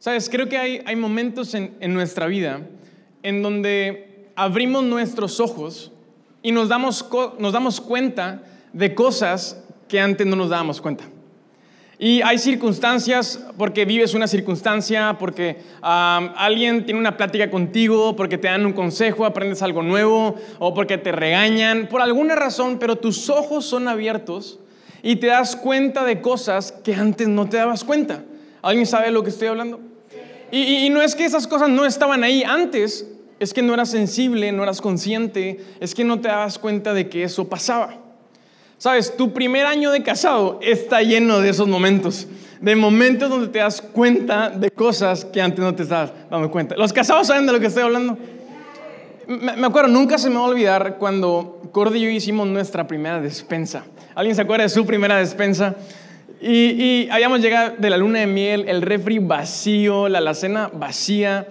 Sabes, 0.00 0.28
creo 0.28 0.48
que 0.48 0.58
hay, 0.58 0.82
hay 0.86 0.96
momentos 0.96 1.54
en, 1.54 1.76
en 1.78 1.94
nuestra 1.94 2.26
vida 2.26 2.62
en 3.22 3.42
donde 3.42 4.30
abrimos 4.34 4.82
nuestros 4.82 5.40
ojos 5.40 5.92
y 6.42 6.52
nos 6.52 6.70
damos, 6.70 7.06
nos 7.38 7.52
damos 7.52 7.80
cuenta 7.82 8.42
de 8.72 8.94
cosas 8.94 9.62
que 9.88 10.00
antes 10.00 10.26
no 10.26 10.36
nos 10.36 10.48
dábamos 10.48 10.80
cuenta. 10.80 11.04
Y 11.98 12.22
hay 12.22 12.38
circunstancias, 12.38 13.44
porque 13.58 13.84
vives 13.84 14.14
una 14.14 14.26
circunstancia, 14.26 15.18
porque 15.18 15.58
am, 15.82 16.32
alguien 16.34 16.86
tiene 16.86 16.98
una 16.98 17.18
plática 17.18 17.50
contigo, 17.50 18.16
porque 18.16 18.38
te 18.38 18.48
dan 18.48 18.64
un 18.64 18.72
consejo, 18.72 19.26
aprendes 19.26 19.60
algo 19.60 19.82
nuevo, 19.82 20.34
o 20.58 20.72
porque 20.72 20.96
te 20.96 21.12
regañan, 21.12 21.88
por 21.88 22.00
alguna 22.00 22.34
razón, 22.34 22.78
pero 22.78 22.96
tus 22.96 23.28
ojos 23.28 23.66
son 23.66 23.86
abiertos 23.86 24.60
y 25.02 25.16
te 25.16 25.26
das 25.26 25.56
cuenta 25.56 26.06
de 26.06 26.22
cosas 26.22 26.72
que 26.72 26.94
antes 26.94 27.28
no 27.28 27.50
te 27.50 27.58
dabas 27.58 27.84
cuenta. 27.84 28.24
¿Alguien 28.62 28.86
sabe 28.86 29.06
de 29.06 29.12
lo 29.12 29.22
que 29.22 29.30
estoy 29.30 29.48
hablando? 29.48 29.80
Y, 30.52 30.90
no 30.90 31.00
es 31.00 31.14
que 31.14 31.24
esas 31.24 31.46
cosas 31.46 31.68
no 31.68 31.84
estaban 31.86 32.24
ahí 32.24 32.42
antes, 32.42 33.06
es 33.38 33.54
que 33.54 33.62
no 33.62 33.72
eras 33.72 33.90
sensible, 33.90 34.50
no 34.50 34.64
eras 34.64 34.80
consciente, 34.80 35.60
es 35.78 35.94
que 35.94 36.02
no 36.02 36.20
te 36.20 36.28
dabas 36.28 36.58
cuenta 36.58 36.92
de 36.92 37.08
que 37.08 37.22
eso 37.22 37.48
pasaba. 37.48 37.94
Sabes, 38.76 39.16
tu 39.16 39.32
primer 39.32 39.66
año 39.66 39.92
de 39.92 40.02
casado 40.02 40.58
está 40.62 41.02
lleno 41.02 41.40
de 41.40 41.50
esos 41.50 41.68
momentos, 41.68 42.26
de 42.60 42.74
momentos 42.74 43.30
donde 43.30 43.48
te 43.48 43.60
das 43.60 43.80
cuenta 43.80 44.50
de 44.50 44.70
cosas 44.70 45.24
que 45.24 45.40
antes 45.40 45.60
no 45.60 45.74
te 45.74 45.84
estabas 45.84 46.12
dando 46.30 46.50
cuenta. 46.50 46.74
¿Los 46.76 46.92
casados 46.92 47.28
saben 47.28 47.46
de 47.46 47.52
lo 47.52 47.60
que 47.60 47.66
estoy 47.66 47.84
hablando? 47.84 48.18
Me 49.28 49.56
me 49.56 49.66
acuerdo, 49.66 49.88
nunca 49.88 50.18
se 50.18 50.28
me 50.28 50.36
va 50.36 50.40
a 50.40 50.48
olvidar 50.48 50.96
cuando 50.98 51.62
Cordy 51.70 52.00
y 52.00 52.02
yo 52.02 52.10
hicimos 52.10 52.48
nuestra 52.48 52.88
primera 52.88 53.20
despensa. 53.20 53.84
¿Alguien 54.14 54.34
se 54.34 54.42
acuerda 54.42 54.64
de 54.64 54.70
su 54.70 54.84
primera 54.84 55.18
despensa? 55.18 55.76
Y, 56.40 56.48
y 56.50 57.08
habíamos 57.10 57.40
llegado 57.40 57.74
de 57.78 57.90
la 57.90 57.96
luna 57.96 58.20
de 58.20 58.26
miel, 58.26 58.64
el 58.66 58.82
refri 58.82 59.18
vacío, 59.18 60.08
la 60.08 60.18
alacena 60.18 60.70
vacía. 60.72 61.46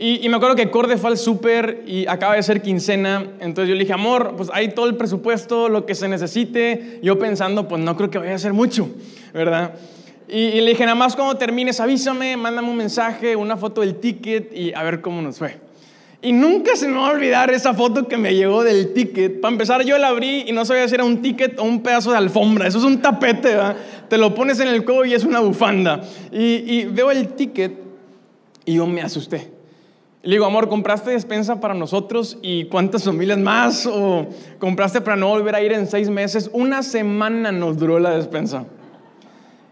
Y, 0.00 0.28
me 0.28 0.36
acuerdo 0.36 0.54
que 0.54 0.70
Corde 0.70 0.96
fue 0.96 1.10
al 1.10 1.18
súper 1.18 1.82
y 1.84 2.06
acaba 2.06 2.36
de 2.36 2.42
ser 2.44 2.62
quincena. 2.62 3.26
Entonces 3.40 3.68
yo 3.68 3.74
le 3.74 3.80
dije, 3.80 3.92
amor, 3.92 4.34
pues 4.36 4.48
hay 4.52 4.68
todo 4.68 4.86
el 4.86 4.94
presupuesto, 4.94 5.68
lo 5.68 5.86
que 5.86 5.96
se 5.96 6.06
necesite. 6.06 7.00
Yo 7.02 7.18
pensando, 7.18 7.66
pues 7.66 7.82
no 7.82 7.96
creo 7.96 8.08
que 8.08 8.18
vaya 8.18 8.36
a 8.36 8.38
ser 8.38 8.52
mucho, 8.52 8.88
¿verdad? 9.34 9.74
Y, 10.28 10.38
y 10.38 10.60
le 10.60 10.70
dije, 10.70 10.84
nada 10.84 10.94
más 10.94 11.16
cuando 11.16 11.36
termines, 11.36 11.80
avísame, 11.80 12.36
mándame 12.36 12.68
un 12.68 12.76
mensaje, 12.76 13.34
una 13.34 13.56
foto 13.56 13.80
del 13.80 13.96
ticket 13.96 14.56
y 14.56 14.72
a 14.72 14.84
ver 14.84 15.00
cómo 15.00 15.20
nos 15.20 15.38
fue. 15.38 15.67
Y 16.20 16.32
nunca 16.32 16.74
se 16.74 16.88
me 16.88 16.96
va 16.96 17.08
a 17.08 17.12
olvidar 17.12 17.50
esa 17.50 17.74
foto 17.74 18.08
que 18.08 18.16
me 18.16 18.34
llegó 18.34 18.64
del 18.64 18.92
ticket. 18.92 19.40
Para 19.40 19.52
empezar, 19.52 19.84
yo 19.84 19.96
la 19.98 20.08
abrí 20.08 20.44
y 20.48 20.52
no 20.52 20.64
sabía 20.64 20.88
si 20.88 20.94
era 20.94 21.04
un 21.04 21.22
ticket 21.22 21.58
o 21.60 21.62
un 21.62 21.80
pedazo 21.80 22.10
de 22.10 22.16
alfombra. 22.16 22.66
Eso 22.66 22.78
es 22.78 22.84
un 22.84 23.00
tapete, 23.00 23.50
¿verdad? 23.50 23.76
Te 24.08 24.18
lo 24.18 24.34
pones 24.34 24.58
en 24.58 24.66
el 24.68 24.84
cuello 24.84 25.04
y 25.04 25.14
es 25.14 25.24
una 25.24 25.38
bufanda. 25.38 26.00
Y, 26.32 26.40
y 26.40 26.84
veo 26.86 27.12
el 27.12 27.28
ticket 27.28 27.72
y 28.64 28.74
yo 28.74 28.86
me 28.86 29.00
asusté. 29.00 29.52
Le 30.22 30.32
digo, 30.32 30.44
amor, 30.44 30.68
¿compraste 30.68 31.12
despensa 31.12 31.60
para 31.60 31.74
nosotros 31.74 32.36
y 32.42 32.64
cuántas 32.64 33.04
familias 33.04 33.38
más? 33.38 33.86
¿O 33.86 34.26
compraste 34.58 35.00
para 35.00 35.16
no 35.16 35.28
volver 35.28 35.54
a 35.54 35.62
ir 35.62 35.72
en 35.72 35.86
seis 35.86 36.10
meses? 36.10 36.50
Una 36.52 36.82
semana 36.82 37.52
nos 37.52 37.78
duró 37.78 38.00
la 38.00 38.10
despensa. 38.10 38.66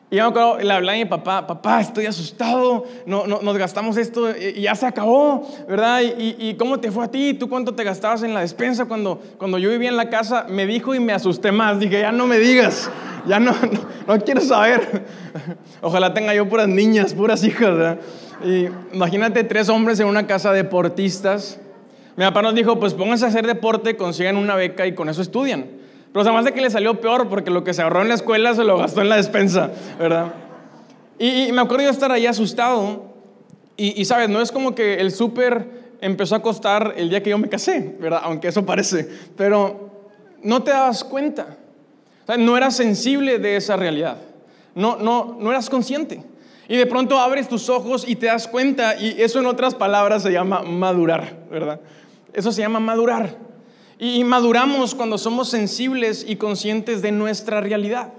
Y 0.09 0.17
yo 0.17 0.23
me 0.23 0.29
acuerdo, 0.31 0.59
le 0.59 0.73
hablé 0.73 0.93
a 0.93 0.95
mi 0.95 1.05
papá, 1.05 1.45
papá, 1.49 1.81
estoy 1.81 2.07
asustado, 2.07 2.85
no, 3.07 3.27
no- 3.27 3.41
nos 3.43 3.59
gastamos 3.59 3.97
esto 3.97 4.29
y 4.39 4.61
ya 4.63 4.77
se 4.77 4.87
acabó, 4.87 5.45
¿verdad? 5.69 6.01
Y, 6.01 6.37
y- 6.39 6.49
y 6.51 6.55
cómo 6.55 6.79
te 6.79 6.93
fue 6.93 7.05
a 7.05 7.09
ti? 7.11 7.35
¿Tú 7.35 7.49
cuánto 7.49 7.75
te 7.75 7.83
gastabas 7.83 8.23
en 8.23 8.33
la 8.33 8.41
despensa 8.41 8.85
cuando, 8.85 9.21
cuando 9.37 9.59
yo 9.59 9.69
vivía 9.69 9.89
en 9.89 9.97
la 9.97 10.09
casa? 10.09 10.47
Me 10.49 10.65
dijo 10.65 10.95
y 10.95 11.01
me 11.01 11.13
asusté 11.13 11.51
más. 11.51 11.81
Dije, 11.81 12.01
ya 12.01 12.13
no 12.13 12.29
me 12.29 12.39
digas, 12.39 12.89
ya 13.27 13.41
no, 13.41 13.51
no, 13.51 13.81
no 14.15 14.25
quiero 14.25 14.43
saber. 14.43 15.05
Ojalá 15.83 16.15
tenga 16.15 16.33
yo 16.35 16.49
puras 16.49 16.69
niñas, 16.69 17.13
puras 17.13 17.43
hijas, 17.43 17.77
¿verdad? 17.77 17.99
Y 18.45 18.67
imagínate 18.95 19.43
tres 19.43 19.69
hombres 19.69 19.99
en 19.99 20.07
una 20.07 20.29
casa 20.29 20.53
deportistas. 20.53 21.59
Mi 22.17 22.25
papá 22.25 22.43
nos 22.43 22.55
dijo, 22.55 22.79
pues 22.79 22.95
pónganse 22.95 23.25
a 23.25 23.29
hacer 23.29 23.45
deporte, 23.45 23.97
consigan 23.97 24.37
una 24.37 24.55
beca 24.55 24.87
y 24.87 24.95
con 24.95 25.09
eso 25.09 25.21
estudian. 25.21 25.67
Pero 26.17 26.31
además 26.31 26.47
de 26.47 26.53
que 26.53 26.63
le 26.63 26.71
salió 26.71 26.99
peor 26.99 27.29
porque 27.29 27.51
lo 27.51 27.63
que 27.63 27.75
se 27.75 27.83
ahorró 27.83 28.01
en 28.01 28.09
la 28.09 28.15
escuela 28.15 28.55
se 28.55 28.65
lo 28.65 28.79
gastó 28.79 29.03
en 29.03 29.11
la 29.11 29.17
despensa, 29.17 29.71
¿verdad? 29.99 30.33
Y, 31.19 31.49
y 31.49 31.53
me 31.53 31.61
acuerdo 31.61 31.85
yo 31.85 31.91
estar 31.91 32.11
ahí 32.11 32.27
asustado 32.27 33.05
y, 33.77 34.01
y, 34.01 34.07
sabes, 34.07 34.31
no 34.31 34.41
es 34.41 34.51
como 34.51 34.75
que 34.75 34.95
el 34.95 35.13
súper 35.13 35.69
empezó 36.01 36.35
a 36.35 36.41
costar 36.41 36.95
el 36.97 37.11
día 37.11 37.23
que 37.23 37.29
yo 37.29 37.37
me 37.37 37.51
casé, 37.51 37.97
¿verdad? 38.01 38.23
Aunque 38.25 38.49
eso 38.49 38.65
parece, 38.65 39.07
pero 39.37 39.91
no 40.43 40.63
te 40.63 40.71
dabas 40.71 41.05
cuenta. 41.05 41.59
O 42.23 42.27
sea, 42.27 42.39
no 42.39 42.57
eras 42.57 42.75
sensible 42.75 43.39
de 43.39 43.57
esa 43.57 43.77
realidad. 43.77 44.17
No, 44.75 44.97
no, 44.97 45.37
no 45.39 45.51
eras 45.51 45.69
consciente. 45.69 46.23
Y 46.67 46.79
de 46.79 46.87
pronto 46.87 47.19
abres 47.19 47.47
tus 47.47 47.69
ojos 47.69 48.09
y 48.09 48.17
te 48.17 48.25
das 48.25 48.49
cuenta, 48.49 48.99
y 48.99 49.21
eso 49.21 49.39
en 49.39 49.45
otras 49.45 49.75
palabras 49.75 50.23
se 50.23 50.33
llama 50.33 50.63
madurar, 50.63 51.37
¿verdad? 51.51 51.79
Eso 52.33 52.53
se 52.53 52.63
llama 52.63 52.81
madurar. 52.81 53.45
Y, 53.99 54.25
maduramos 54.25 54.95
cuando 54.95 55.17
somos 55.17 55.49
sensibles 55.49 56.25
y 56.29 56.37
conscientes 56.37 57.01
de 57.01 57.13
nuestra 57.13 57.61
realidad. 57.61 58.13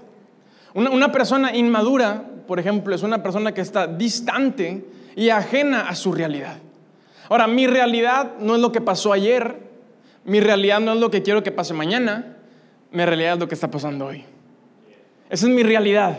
Una, 0.74 0.90
una 0.90 1.12
persona 1.12 1.54
inmadura, 1.54 2.24
por 2.46 2.58
ejemplo, 2.58 2.94
es 2.94 3.02
una 3.02 3.22
persona 3.22 3.52
que 3.52 3.60
está 3.60 3.86
distante 3.86 4.84
y 5.14 5.30
ajena 5.30 5.88
a 5.88 5.94
su 5.94 6.12
realidad. 6.12 6.56
Ahora, 7.28 7.46
mi 7.46 7.66
realidad 7.66 8.32
no 8.40 8.56
es 8.56 8.60
lo 8.60 8.72
que 8.72 8.80
pasó 8.80 9.12
ayer, 9.12 9.58
mi 10.24 10.40
realidad 10.40 10.80
no 10.80 10.94
es 10.94 11.00
lo 11.00 11.10
que 11.10 11.22
quiero 11.22 11.42
que 11.42 11.52
pase 11.52 11.74
mañana, 11.74 12.36
mi 12.90 13.04
realidad 13.04 13.34
es 13.34 13.38
lo 13.38 13.48
que 13.48 13.54
está 13.54 13.70
pasando 13.70 14.06
hoy. 14.06 14.24
Esa 15.30 15.46
es 15.46 15.52
mi 15.52 15.62
realidad. 15.62 16.16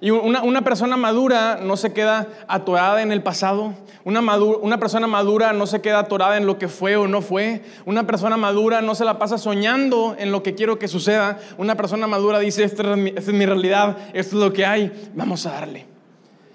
Y 0.00 0.10
una, 0.10 0.62
persona 0.62 0.96
madura 0.96 1.58
no 1.62 1.76
se 1.76 1.92
queda 1.92 2.28
atorada 2.46 3.02
en 3.02 3.10
el 3.10 3.22
pasado. 3.22 3.74
Una, 4.04 4.78
persona 4.78 5.06
madura 5.06 5.52
no 5.52 5.66
se 5.66 5.80
queda 5.80 6.00
atorada 6.00 6.36
en 6.36 6.46
lo 6.46 6.58
que 6.58 6.68
fue 6.68 6.96
o 6.96 7.08
no 7.08 7.20
fue. 7.20 7.62
Una 7.84 8.06
persona 8.06 8.36
madura 8.36 8.80
no 8.80 8.94
se 8.94 9.04
la 9.04 9.18
pasa 9.18 9.38
soñando 9.38 10.14
en 10.18 10.30
lo 10.30 10.42
que 10.42 10.54
quiero 10.54 10.78
que 10.78 10.86
suceda. 10.86 11.38
Una 11.56 11.76
persona 11.76 12.06
madura 12.06 12.38
dice, 12.38 12.62
esta 12.62 12.94
es 12.94 13.32
mi, 13.32 13.46
realidad, 13.46 13.98
esto 14.12 14.36
es 14.36 14.42
lo 14.42 14.52
que 14.52 14.64
hay, 14.64 15.10
vamos 15.14 15.46
a 15.46 15.52
darle. 15.52 15.86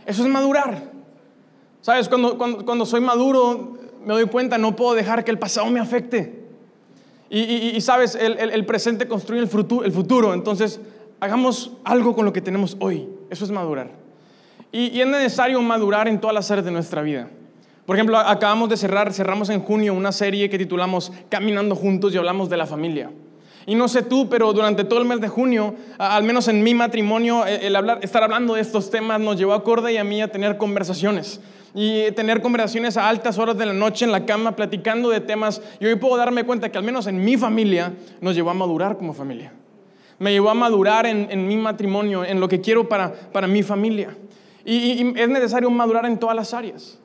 Eso 0.05 0.23
es 0.23 0.29
madurar. 0.29 0.91
¿Sabes? 1.81 2.07
Cuando, 2.07 2.37
cuando, 2.37 2.65
cuando 2.65 2.85
soy 2.85 3.01
maduro 3.01 3.77
me 4.05 4.13
doy 4.13 4.25
cuenta, 4.25 4.57
no 4.57 4.75
puedo 4.75 4.95
dejar 4.95 5.23
que 5.25 5.31
el 5.31 5.39
pasado 5.39 5.69
me 5.69 5.79
afecte. 5.79 6.43
Y, 7.29 7.39
y- 7.75 7.81
sabes, 7.81 8.15
el, 8.15 8.65
presente 8.65 9.07
construye 9.07 9.41
el 9.41 9.47
futuro. 9.47 10.33
Entonces, 10.33 10.79
hagamos 11.19 11.71
algo 11.83 12.15
con 12.15 12.25
lo 12.25 12.33
que 12.33 12.41
tenemos 12.41 12.77
hoy. 12.79 13.09
Eso 13.29 13.45
es 13.45 13.51
madurar. 13.51 14.03
Y, 14.71 14.99
es 14.99 15.07
necesario 15.07 15.61
madurar 15.61 16.07
en 16.07 16.19
todas 16.19 16.33
las 16.33 16.49
áreas 16.49 16.65
de 16.65 16.71
nuestra 16.71 17.03
vida. 17.03 17.29
Por 17.85 17.95
ejemplo, 17.95 18.17
acabamos 18.17 18.69
de 18.69 18.77
cerrar, 18.77 19.13
cerramos 19.13 19.49
en 19.49 19.61
junio 19.61 19.93
una 19.93 20.11
serie 20.11 20.49
que 20.49 20.57
titulamos 20.57 21.11
Caminando 21.29 21.75
Juntos 21.75 22.13
y 22.13 22.17
hablamos 22.17 22.49
de 22.49 22.57
la 22.57 22.65
familia. 22.65 23.11
Y 23.65 23.75
no 23.75 23.87
sé 23.87 24.01
tú, 24.01 24.27
pero 24.29 24.51
durante 24.51 24.83
todo 24.83 24.99
el 24.99 25.05
mes 25.05 25.21
de 25.21 25.27
junio, 25.27 25.75
al 25.97 26.23
menos 26.23 26.47
en 26.47 26.63
mi 26.63 26.73
matrimonio, 26.73 27.45
eh, 27.45 27.67
el 27.67 27.75
estar 28.01 28.23
hablando 28.23 28.55
de 28.55 28.61
estos 28.61 28.89
temas 28.89 29.19
nos 29.19 29.37
llevó 29.37 29.53
a 29.53 29.63
Corda 29.63 29.91
y 29.91 29.97
a 29.97 30.03
mí 30.03 30.21
a 30.21 30.29
tener 30.29 30.57
conversaciones. 30.57 31.39
Y 31.75 32.11
tener 32.11 32.41
conversaciones 32.41 32.97
a 32.97 33.07
altas 33.09 33.37
horas 33.37 33.57
de 33.57 33.65
la 33.65 33.73
noche 33.73 34.05
en 34.05 34.11
la 34.11 34.25
cama, 34.25 34.55
platicando 34.55 35.09
de 35.09 35.21
temas. 35.21 35.61
Y 35.79 35.85
hoy 35.85 35.95
puedo 35.95 36.17
darme 36.17 36.45
cuenta 36.45 36.71
que 36.71 36.77
al 36.77 36.83
menos 36.83 37.07
en 37.07 37.23
mi 37.23 37.37
familia 37.37 37.93
nos 38.21 38.35
llevó 38.35 38.49
a 38.49 38.53
madurar 38.53 38.97
como 38.97 39.13
familia. 39.13 39.53
Me 40.23 40.31
llevó 40.31 40.49
a 40.49 40.53
madurar 40.53 41.05
en, 41.05 41.27
en 41.29 41.47
mi 41.47 41.57
matrimonio, 41.57 42.23
en 42.23 42.39
lo 42.39 42.47
que 42.47 42.61
quiero 42.61 42.87
para, 42.87 43.11
para 43.11 43.45
mi 43.45 43.61
familia. 43.61 44.15
Y, 44.63 45.19
es 45.19 45.27
necesario 45.27 45.69
madurar 45.69 46.05
en 46.05 46.17
todas 46.17 46.35
las 46.35 46.53
áreas. 46.53 46.97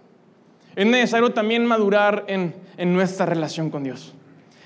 Es 0.77 0.87
necesario 0.87 1.33
también 1.33 1.67
madurar 1.67 2.25
en, 2.29 2.55
en 2.77 2.95
nuestra 2.95 3.27
relación 3.27 3.71
con 3.71 3.83
Dios. 3.83 4.15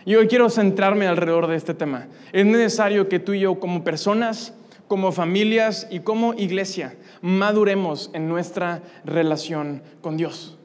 Y 0.05 0.17
hoy 0.17 0.29
quiero 0.29 0.51
centrarme 0.51 1.07
alrededor 1.07 1.47
de 1.47 1.57
este 1.57 1.73
tema. 1.73 2.09
Es 2.33 2.45
necesario 2.45 3.09
que 3.09 3.19
tú 3.19 3.33
y 3.33 3.41
yo 3.41 3.59
como 3.59 3.83
personas, 3.85 4.53
como 4.87 5.13
familias 5.13 5.87
y 5.91 6.01
como 6.01 6.34
iglesia 6.34 6.97
maduremos 7.23 8.11
en 8.13 8.29
nuestra 8.29 8.83
relación 9.07 9.83
con 10.03 10.19
Dios. 10.19 10.59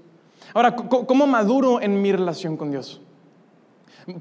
Ahora, 0.54 0.76
¿cómo 0.76 1.26
maduro 1.28 1.80
en 1.82 2.02
mi 2.02 2.12
relación 2.12 2.58
con 2.58 2.72
Dios? 2.72 3.00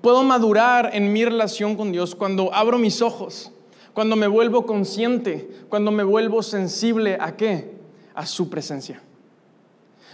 Puedo 0.01 0.23
madurar 0.23 0.91
en 0.93 1.13
mi 1.13 1.25
relación 1.25 1.77
con 1.77 1.93
Dios 1.93 2.15
cuando 2.15 2.53
abro 2.53 2.77
mis 2.77 3.03
ojos, 3.03 3.53
cuando 3.97 4.15
me 4.15 4.27
vuelvo 4.27 4.67
consciente, 4.67 5.49
cuando 5.71 5.91
me 5.91 6.05
vuelvo 6.05 6.43
sensible 6.43 7.17
a 7.19 7.35
qué? 7.35 7.79
A 8.15 8.27
su 8.27 8.51
presencia. 8.51 9.01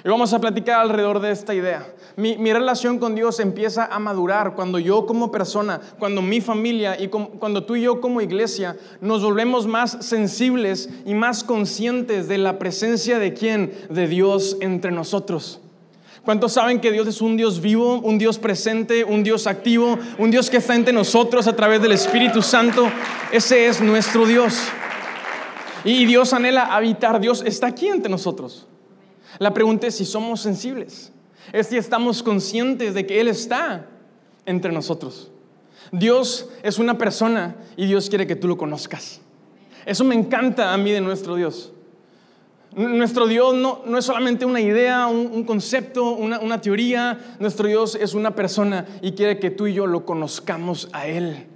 Y 0.05 0.08
vamos 0.08 0.32
a 0.32 0.40
platicar 0.40 0.79
alrededor 0.79 1.19
de 1.19 1.32
esta 1.32 1.52
idea. 1.52 1.93
Mi, 2.14 2.37
relación 2.52 3.00
con 3.00 3.17
Dios 3.17 3.40
empieza 3.40 3.87
a 3.87 3.99
madurar 3.99 4.55
cuando 4.55 4.79
yo 4.79 5.05
como 5.05 5.32
persona, 5.32 5.81
cuando 5.99 6.23
mi 6.23 6.40
familia 6.40 6.96
y 6.96 7.08
cuando 7.08 7.64
tú 7.64 7.75
y 7.75 7.82
yo 7.82 8.00
como 8.00 8.20
iglesia 8.20 8.76
nos 9.00 9.25
volvemos 9.25 9.67
más 9.67 9.99
sensibles 9.99 10.88
y 11.05 11.14
más 11.14 11.43
conscientes 11.43 12.29
de 12.29 12.38
la 12.38 12.61
presencia 12.61 13.19
de 13.19 13.34
quién? 13.34 13.73
De 13.90 14.06
Dios 14.06 14.58
entre 14.61 14.93
nosotros. 14.93 15.61
¿Cuántos 16.24 16.52
saben 16.52 16.80
que 16.80 16.92
Dios 16.92 17.08
es 17.08 17.20
un 17.20 17.36
Dios 17.36 17.60
vivo, 17.60 17.98
un 17.98 18.16
Dios 18.16 18.38
presente, 18.38 19.02
un 19.02 19.24
Dios 19.24 19.48
activo, 19.48 19.98
un 20.19 20.30
Dios 20.30 20.50
que 20.50 20.58
está 20.58 20.76
entre 20.76 20.92
nosotros 20.92 21.48
a 21.48 21.56
través 21.56 21.82
del 21.82 21.90
Espíritu 21.90 22.42
Santo? 22.42 22.88
Ese 23.32 23.66
es 23.66 23.80
nuestro 23.80 24.24
Dios. 24.24 24.54
Y 25.84 26.04
Dios 26.04 26.32
anhela 26.32 26.66
habitar, 26.76 27.19
Dios 27.20 27.42
está 27.44 27.66
aquí 27.66 27.88
entre 27.88 28.08
nosotros. 28.08 28.69
La 29.38 29.52
pregunta 29.52 29.88
es 29.88 29.96
si 29.96 30.04
somos 30.04 30.40
sensibles. 30.40 31.12
Es 31.52 31.66
si 31.66 31.76
estamos 31.76 32.22
conscientes 32.22 32.94
de 32.94 33.04
que 33.04 33.20
Él 33.20 33.26
está 33.26 33.88
entre 34.46 34.70
nosotros. 34.70 35.32
Dios 35.90 36.48
es 36.62 36.78
una 36.78 36.98
persona 36.98 37.56
y 37.76 37.86
Dios 37.86 38.08
quiere 38.08 38.28
que 38.28 38.36
tú 38.36 38.46
lo 38.46 38.56
conozcas. 38.56 39.20
Eso 39.84 40.04
me 40.04 40.14
encanta 40.14 40.72
a 40.72 40.76
mí 40.76 40.92
de 40.92 41.00
nuestro 41.00 41.34
Dios. 41.34 41.72
Nuestro 42.74 43.26
Dios 43.26 43.54
no, 43.54 43.82
no 43.84 43.98
es 43.98 44.04
solamente 44.04 44.46
una 44.46 44.60
idea, 44.60 45.06
un, 45.06 45.44
concepto, 45.44 46.12
una, 46.12 46.60
teoría. 46.60 47.36
Nuestro 47.38 47.69
Dios 47.69 47.96
es 48.00 48.14
una 48.14 48.34
persona 48.34 48.86
y 49.02 49.12
quiere 49.12 49.38
que 49.38 49.50
tú 49.50 49.66
y 49.66 49.74
yo 49.74 49.86
lo 49.86 50.06
conozcamos 50.06 50.88
a 50.92 51.06
Él. 51.06 51.46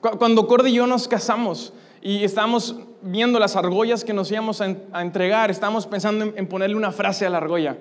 Cuando 0.00 0.46
Cordy 0.46 0.70
y 0.70 0.74
yo 0.74 0.86
nos 0.86 1.06
casamos 1.06 1.74
y 2.00 2.24
estábamos 2.24 2.76
viendo 3.02 3.38
las 3.38 3.56
argollas 3.56 4.02
que 4.02 4.14
nos 4.14 4.30
íbamos 4.30 4.62
a, 4.62 5.02
entregar, 5.02 5.50
estábamos 5.50 5.86
pensando 5.86 6.24
en, 6.24 6.32
en, 6.34 6.46
ponerle 6.46 6.76
una 6.76 6.92
frase 6.92 7.26
a 7.26 7.30
la 7.30 7.36
argolla. 7.36 7.76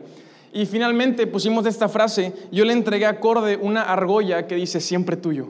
Y 0.51 0.65
finalmente 0.65 1.25
pusimos 1.25 1.65
esta 1.67 1.87
frase, 1.87 2.33
yo 2.51 2.65
le 2.65 2.73
entregué 2.73 3.05
a 3.05 3.21
Corde 3.21 3.55
una 3.55 3.83
argolla 3.83 4.45
que 4.45 4.55
dice 4.55 4.81
siempre 4.81 5.15
tuyo, 5.15 5.49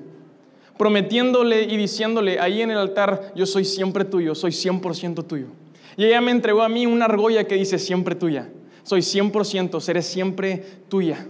prometiéndole 0.78 1.64
y 1.64 1.78
diciéndole 1.78 2.40
ahí 2.40 2.62
en 2.62 2.70
el 2.70 2.78
altar, 2.78 3.32
yo 3.36 3.48
soy 3.48 3.66
siempre 3.66 4.06
tuyo, 4.06 4.36
soy 4.36 4.52
100% 4.52 5.26
tuyo. 5.26 5.48
Y 5.98 6.06
ella 6.06 6.22
me 6.22 6.32
entregó 6.32 6.62
a 6.62 6.70
mí 6.70 6.86
una 6.86 7.06
argolla 7.06 7.46
que 7.46 7.56
dice 7.56 7.80
siempre 7.80 8.16
tuya, 8.16 8.50
soy 8.84 9.02
100%, 9.02 9.80
seré 9.82 10.02
siempre 10.02 10.64
tuya. 10.88 11.28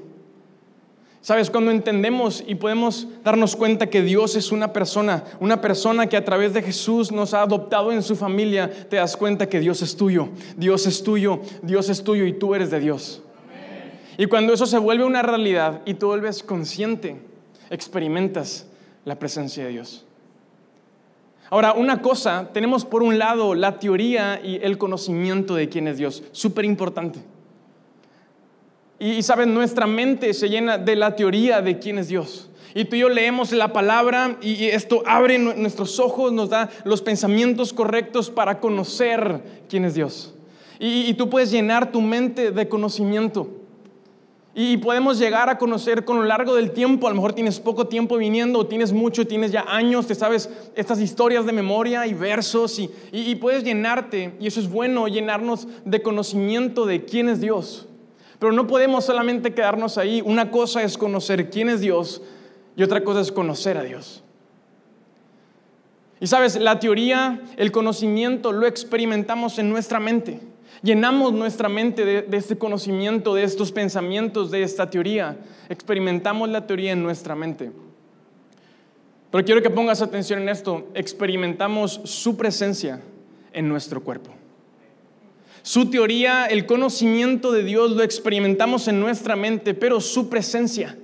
Sabes, 1.21 1.49
cuando 1.49 1.71
entendemos 1.71 2.41
y 2.47 2.55
podemos 2.55 3.07
darnos 3.25 3.57
cuenta 3.57 3.87
que 3.87 4.01
Dios 4.01 4.37
es 4.37 4.53
una 4.53 4.71
persona, 4.71 5.25
una 5.41 5.59
persona 5.59 6.07
que 6.07 6.15
a 6.15 6.23
través 6.23 6.53
de 6.53 6.61
Jesús 6.61 7.11
nos 7.11 7.33
ha 7.33 7.41
adoptado 7.41 7.91
en 7.91 8.03
su 8.03 8.15
familia, 8.15 8.69
te 8.89 8.95
das 8.95 9.17
cuenta 9.17 9.49
que 9.49 9.59
Dios 9.59 9.81
es 9.81 9.97
tuyo, 9.97 10.29
Dios 10.55 10.87
es 10.87 11.03
tuyo, 11.03 11.41
Dios 11.61 11.89
es 11.89 12.03
tuyo 12.03 12.25
y 12.25 12.33
tú 12.33 12.55
eres 12.55 12.71
de 12.71 12.79
Dios. 12.79 13.21
Y 14.17 14.27
cuando 14.27 14.53
eso 14.53 14.65
se 14.65 14.77
vuelve 14.77 15.03
una 15.03 15.21
realidad 15.21 15.81
y 15.85 15.95
tú 15.95 16.07
vuelves 16.07 16.41
consciente, 16.41 17.17
experimentas 17.69 18.65
la 19.03 19.19
presencia 19.19 19.65
de 19.65 19.71
Dios. 19.71 20.05
Ahora, 21.51 21.73
una 21.73 22.01
cosa, 22.01 22.49
tenemos 22.53 22.85
por 22.85 23.01
un 23.01 23.17
lado 23.17 23.55
la 23.55 23.79
teoría 23.79 24.39
y 24.43 24.59
el 24.61 24.77
conocimiento 24.77 25.55
de 25.55 25.67
quién 25.67 25.87
es 25.87 25.97
Dios, 25.97 26.23
súper 26.31 26.65
importante. 26.65 27.19
Y, 28.99 29.23
saben, 29.23 29.53
nuestra 29.53 29.87
mente 29.87 30.33
se 30.33 30.49
llena 30.49 30.77
de 30.77 30.95
la 30.95 31.15
teoría 31.15 31.61
de 31.61 31.79
quién 31.79 31.97
es 31.97 32.09
Dios. 32.09 32.49
Y 32.75 32.85
tú 32.85 32.95
y 32.95 32.99
yo 32.99 33.09
leemos 33.09 33.51
la 33.51 33.73
palabra 33.73 34.37
y 34.41 34.65
esto 34.65 35.01
abre 35.07 35.39
nuestros 35.39 35.99
ojos, 35.99 36.31
nos 36.31 36.49
da 36.49 36.69
los 36.83 37.01
pensamientos 37.01 37.73
correctos 37.73 38.29
para 38.29 38.59
conocer 38.59 39.41
quién 39.69 39.85
es 39.85 39.95
Dios. 39.95 40.35
Y, 40.79 41.09
y 41.09 41.13
tú 41.15 41.29
puedes 41.29 41.49
llenar 41.49 41.91
tu 41.91 42.01
mente 42.01 42.51
de 42.51 42.67
conocimiento. 42.67 43.58
Y 44.61 44.75
podemos 44.75 45.17
llegar 45.17 45.49
a 45.49 45.57
conocer 45.57 46.03
con 46.03 46.17
lo 46.17 46.23
largo 46.25 46.53
del 46.53 46.71
tiempo, 46.71 47.07
a 47.07 47.11
lo 47.11 47.15
mejor 47.15 47.31
tienes 47.31 47.61
poco 47.61 47.87
tiempo 47.87 48.17
viniendo, 48.17 48.59
o 48.59 48.67
tienes 48.67 48.91
mucho, 48.91 49.25
tienes 49.25 49.53
ya 49.53 49.63
años, 49.69 50.05
te 50.05 50.15
sabes 50.15 50.49
estas 50.75 50.99
historias 50.99 51.45
de 51.45 51.53
memoria 51.53 52.05
y 52.05 52.13
versos, 52.13 52.77
y, 52.77 52.91
y, 53.13 53.35
puedes 53.35 53.63
llenarte, 53.63 54.35
y 54.37 54.47
eso 54.47 54.59
es 54.59 54.69
bueno, 54.69 55.07
llenarnos 55.07 55.65
de 55.85 56.01
conocimiento 56.01 56.85
de 56.85 57.05
quién 57.05 57.29
es 57.29 57.39
Dios. 57.39 57.87
Pero 58.37 58.51
no 58.51 58.67
podemos 58.67 59.05
solamente 59.05 59.53
quedarnos 59.53 59.97
ahí. 59.97 60.21
Una 60.25 60.51
cosa 60.51 60.83
es 60.83 60.97
conocer 60.97 61.49
quién 61.49 61.69
es 61.69 61.79
Dios 61.79 62.21
y 62.75 62.83
otra 62.83 63.05
cosa 63.05 63.21
es 63.21 63.31
conocer 63.31 63.77
a 63.77 63.83
Dios. 63.83 64.25
Y 66.19 66.27
sabes, 66.27 66.57
la 66.57 66.81
teoría, 66.81 67.41
el 67.55 67.71
conocimiento 67.71 68.51
lo 68.51 68.67
experimentamos 68.67 69.57
en 69.57 69.69
nuestra 69.69 70.01
mente. 70.01 70.41
Llenamos 70.81 71.33
nuestra 71.33 71.67
mente 71.67 72.05
de, 72.05 72.37
este 72.37 72.57
conocimiento, 72.57 73.33
de 73.35 73.43
estos 73.43 73.71
pensamientos, 73.71 74.49
de 74.49 74.63
esta 74.63 74.89
teoría. 74.89 75.37
Experimentamos 75.67 76.47
la 76.49 76.65
teoría 76.65 76.93
en 76.93 77.03
nuestra 77.03 77.35
mente. 77.35 77.71
Pero 79.31 79.45
quiero 79.45 79.61
que 79.61 79.69
pongas 79.69 80.01
atención 80.01 80.41
en 80.41 80.49
esto. 80.49 80.87
Experimentamos 80.93 81.99
su 82.05 82.37
presencia 82.37 83.01
en 83.51 83.67
nuestro 83.67 84.01
cuerpo. 84.01 84.31
Su 85.61 85.89
teoría, 85.89 86.45
el 86.45 86.65
conocimiento 86.65 87.51
de 87.51 87.63
Dios 87.63 87.91
lo 87.91 88.01
experimentamos 88.01 88.87
en 88.87 88.99
nuestra 88.99 89.35
mente, 89.35 89.73
pero 89.73 89.99
su 89.99 90.29
presencia 90.29 90.97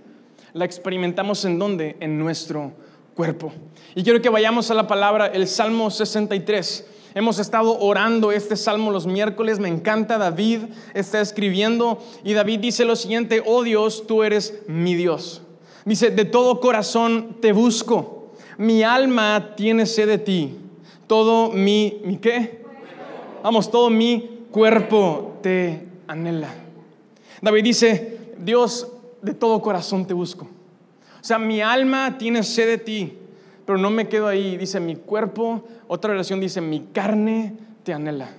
la 0.53 0.63
experimentamos 0.63 1.43
en 1.43 1.59
dónde? 1.59 1.97
En 1.99 2.17
nuestro 2.17 2.71
cuerpo. 3.13 3.51
Y 3.93 4.03
quiero 4.03 4.21
que 4.21 4.29
vayamos 4.29 4.71
a 4.71 4.73
la 4.73 4.87
palabra, 4.87 5.27
el 5.27 5.47
Salmo 5.47 5.91
63. 5.91 6.87
Hemos 7.15 7.39
estado 7.39 7.79
orando 7.79 8.33
este 8.33 8.57
salmo 8.57 8.91
los 8.91 9.07
miércoles, 9.07 9.57
me 9.57 9.69
encanta, 9.69 10.17
David 10.17 10.63
está 10.93 11.21
escribiendo 11.21 12.03
y 12.25 12.33
David 12.33 12.59
dice 12.59 12.83
lo 12.83 12.97
siguiente, 12.97 13.41
oh 13.45 13.63
Dios, 13.63 14.05
tú 14.05 14.21
eres 14.21 14.59
mi 14.67 14.95
Dios. 14.95 15.41
Dice, 15.85 16.11
de 16.11 16.25
todo 16.25 16.59
corazón 16.59 17.37
te 17.39 17.53
busco, 17.53 18.33
mi 18.57 18.83
alma 18.83 19.53
tiene 19.55 19.85
sed 19.85 20.09
de 20.09 20.17
ti, 20.17 20.57
todo 21.07 21.53
mi, 21.53 22.01
¿mi 22.03 22.17
qué? 22.17 22.65
Vamos, 23.41 23.71
todo 23.71 23.89
mi 23.89 24.41
cuerpo 24.51 25.37
te 25.41 25.87
anhela. 26.07 26.53
David 27.41 27.63
dice, 27.63 28.19
Dios, 28.39 28.89
de 29.21 29.33
todo 29.33 29.61
corazón 29.61 30.05
te 30.05 30.13
busco. 30.13 30.43
O 30.45 31.23
sea, 31.23 31.39
mi 31.39 31.61
alma 31.61 32.17
tiene 32.17 32.43
sed 32.43 32.67
de 32.67 32.77
ti, 32.77 33.17
pero 33.65 33.77
no 33.77 33.89
me 33.89 34.07
quedo 34.07 34.27
ahí. 34.27 34.57
Dice, 34.57 34.79
mi 34.79 34.95
cuerpo 34.95 35.63
otra 35.87 36.13
versión 36.13 36.39
dice, 36.39 36.61
mi 36.61 36.81
carne 36.93 37.53
te 37.83 37.93
anhela. 37.93 38.29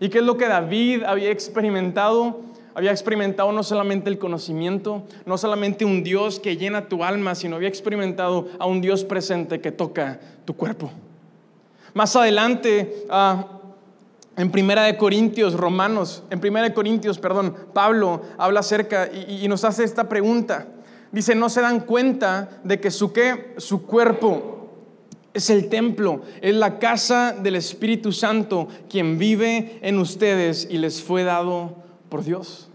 ¿Y 0.00 0.08
qué 0.08 0.18
es 0.18 0.24
lo 0.24 0.36
que 0.36 0.46
David 0.46 1.02
había 1.04 1.30
experimentado? 1.30 2.40
Había 2.74 2.92
experimentado 2.92 3.50
no 3.50 3.64
solamente 3.64 4.08
el 4.08 4.18
conocimiento, 4.18 5.02
no 5.26 5.36
solamente 5.36 5.84
un 5.84 6.04
Dios 6.04 6.38
que 6.38 6.56
llena 6.56 6.88
tu 6.88 7.02
alma, 7.02 7.34
sino 7.34 7.56
había 7.56 7.68
experimentado 7.68 8.48
a 8.60 8.66
un 8.66 8.80
Dios 8.80 9.04
presente 9.04 9.60
que 9.60 9.72
toca 9.72 10.20
tu 10.44 10.54
cuerpo. 10.54 10.92
Más 11.94 12.14
adelante, 12.14 13.04
ah, 13.10 13.46
en 14.36 14.52
Primera 14.52 14.84
de 14.84 14.96
Corintios, 14.96 15.54
Romanos, 15.54 16.22
en 16.30 16.38
Primera 16.38 16.68
de 16.68 16.74
Corintios, 16.74 17.18
perdón, 17.18 17.56
Pablo 17.72 18.22
habla 18.36 18.60
acerca 18.60 19.08
y, 19.12 19.44
y 19.44 19.48
nos 19.48 19.64
hace 19.64 19.82
esta 19.82 20.08
pregunta. 20.08 20.68
Dice, 21.10 21.34
no 21.34 21.48
se 21.48 21.62
dan 21.62 21.80
cuenta 21.80 22.48
de 22.62 22.78
que 22.78 22.92
su, 22.92 23.12
¿qué? 23.12 23.54
su 23.56 23.86
cuerpo 23.86 24.57
es 25.38 25.50
el 25.50 25.68
templo, 25.68 26.22
es 26.40 26.54
la 26.54 26.78
casa 26.78 27.32
del 27.32 27.56
Espíritu 27.56 28.12
Santo, 28.12 28.68
quien 28.88 29.18
vive 29.18 29.78
en 29.82 29.98
ustedes 29.98 30.68
y 30.70 30.78
les 30.78 31.02
fue 31.02 31.24
dado 31.24 31.76
por 32.08 32.24
Dios. 32.24 32.68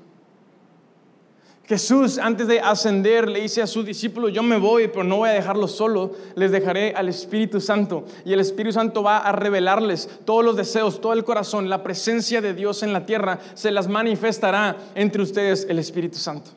Jesús, 1.66 2.18
antes 2.18 2.48
de 2.48 2.60
ascender, 2.60 3.30
le 3.30 3.42
dice 3.42 3.62
a 3.62 3.68
sus 3.68 3.86
discípulos, 3.86 4.34
yo 4.34 4.44
me 4.44 4.58
voy, 4.58 4.90
pero 4.90 5.04
no 5.04 5.18
voy 5.18 5.30
a 5.30 5.34
dejarlos 5.34 5.72
solo, 5.72 6.12
les 6.36 6.52
dejaré 6.52 6.94
al 6.94 7.08
Espíritu 7.08 7.62
Santo. 7.62 8.04
Y 8.26 8.34
el 8.34 8.42
Espíritu 8.42 8.74
Santo 8.74 9.02
va 9.02 9.20
a 9.20 9.32
revelarles 9.32 10.10
todos 10.26 10.44
los 10.44 10.58
deseos, 10.58 11.00
todo 11.00 11.14
el 11.14 11.24
corazón, 11.24 11.70
la 11.70 11.82
presencia 11.82 12.42
de 12.42 12.54
Dios 12.54 12.84
en 12.84 12.92
la 12.92 13.06
tierra, 13.06 13.40
se 13.54 13.72
las 13.72 13.88
manifestará 13.88 14.76
entre 14.94 15.22
ustedes 15.22 15.66
el 15.70 15.80
Espíritu 15.80 16.18
Santo. 16.18 16.52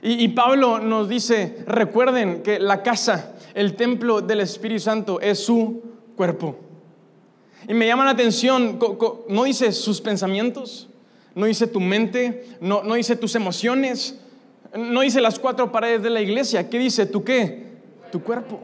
Y, 0.00 0.24
y 0.24 0.28
Pablo 0.28 0.78
nos 0.78 1.08
dice, 1.08 1.62
recuerden 1.66 2.42
que 2.42 2.58
la 2.58 2.82
casa, 2.82 3.34
el 3.54 3.74
templo 3.74 4.20
del 4.20 4.40
Espíritu 4.40 4.80
Santo 4.80 5.20
es 5.20 5.38
su 5.44 5.82
cuerpo. 6.16 6.56
Y 7.68 7.74
me 7.74 7.86
llama 7.86 8.04
la 8.04 8.12
atención, 8.12 8.78
no 9.28 9.44
dice 9.44 9.72
sus 9.72 10.00
pensamientos, 10.00 10.88
no 11.34 11.46
dice 11.46 11.66
tu 11.66 11.80
mente, 11.80 12.44
no, 12.60 12.82
no 12.82 12.94
dice 12.94 13.16
tus 13.16 13.34
emociones, 13.34 14.18
no 14.74 15.02
dice 15.02 15.20
las 15.20 15.38
cuatro 15.38 15.70
paredes 15.70 16.02
de 16.02 16.10
la 16.10 16.20
iglesia. 16.20 16.68
¿Qué 16.68 16.78
dice? 16.78 17.06
¿Tu 17.06 17.22
qué? 17.22 17.66
Tu 18.10 18.22
cuerpo. 18.22 18.60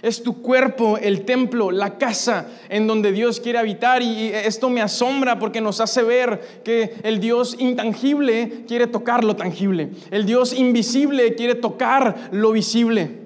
Es 0.00 0.22
tu 0.22 0.42
cuerpo, 0.42 0.98
el 0.98 1.24
templo, 1.24 1.70
la 1.70 1.96
casa 1.96 2.48
en 2.68 2.88
donde 2.88 3.12
Dios 3.12 3.38
quiere 3.38 3.60
habitar. 3.60 4.02
Y 4.02 4.28
esto 4.28 4.68
me 4.68 4.82
asombra 4.82 5.38
porque 5.38 5.60
nos 5.60 5.80
hace 5.80 6.02
ver 6.02 6.62
que 6.64 6.96
el 7.04 7.20
Dios 7.20 7.54
intangible 7.58 8.64
quiere 8.66 8.88
tocar 8.88 9.22
lo 9.22 9.36
tangible. 9.36 9.90
El 10.10 10.26
Dios 10.26 10.52
invisible 10.54 11.34
quiere 11.34 11.54
tocar 11.54 12.30
lo 12.32 12.50
visible. 12.50 13.21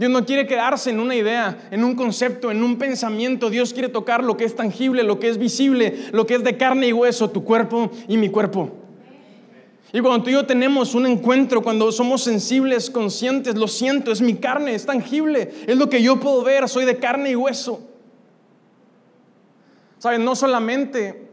Dios 0.00 0.10
no 0.10 0.24
quiere 0.24 0.46
quedarse 0.46 0.88
en 0.88 0.98
una 0.98 1.14
idea, 1.14 1.68
en 1.70 1.84
un 1.84 1.94
concepto, 1.94 2.50
en 2.50 2.62
un 2.62 2.78
pensamiento. 2.78 3.50
Dios 3.50 3.74
quiere 3.74 3.90
tocar 3.90 4.24
lo 4.24 4.34
que 4.38 4.46
es 4.46 4.56
tangible, 4.56 5.02
lo 5.02 5.20
que 5.20 5.28
es 5.28 5.36
visible, 5.36 6.06
lo 6.12 6.24
que 6.24 6.36
es 6.36 6.42
de 6.42 6.56
carne 6.56 6.88
y 6.88 6.94
hueso, 6.94 7.28
tu 7.28 7.44
cuerpo 7.44 7.90
y 8.08 8.16
mi 8.16 8.30
cuerpo. 8.30 8.70
Y 9.92 10.00
cuando 10.00 10.24
tú 10.24 10.30
y 10.30 10.32
yo 10.32 10.46
tenemos 10.46 10.94
un 10.94 11.04
encuentro, 11.04 11.60
cuando 11.60 11.92
somos 11.92 12.22
sensibles, 12.22 12.88
conscientes, 12.88 13.56
lo 13.56 13.68
siento, 13.68 14.10
es 14.10 14.22
mi 14.22 14.36
carne, 14.36 14.74
es 14.74 14.86
tangible, 14.86 15.52
es 15.66 15.76
lo 15.76 15.90
que 15.90 16.02
yo 16.02 16.18
puedo 16.18 16.42
ver, 16.44 16.66
soy 16.66 16.86
de 16.86 16.96
carne 16.96 17.32
y 17.32 17.36
hueso. 17.36 17.86
¿Saben? 19.98 20.24
No 20.24 20.34
solamente 20.34 21.29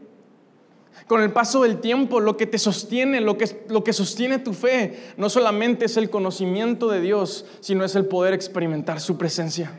con 1.08 1.22
el 1.22 1.32
paso 1.32 1.62
del 1.62 1.80
tiempo, 1.80 2.20
lo 2.20 2.36
que 2.36 2.46
te 2.46 2.58
sostiene, 2.58 3.20
lo 3.20 3.36
que, 3.38 3.64
lo 3.68 3.82
que 3.82 3.92
sostiene 3.92 4.38
tu 4.38 4.52
fe, 4.52 4.98
no 5.16 5.28
solamente 5.28 5.86
es 5.86 5.96
el 5.96 6.10
conocimiento 6.10 6.88
de 6.88 7.00
Dios, 7.00 7.46
sino 7.60 7.84
es 7.84 7.96
el 7.96 8.04
poder 8.04 8.34
experimentar 8.34 9.00
su 9.00 9.16
presencia. 9.16 9.72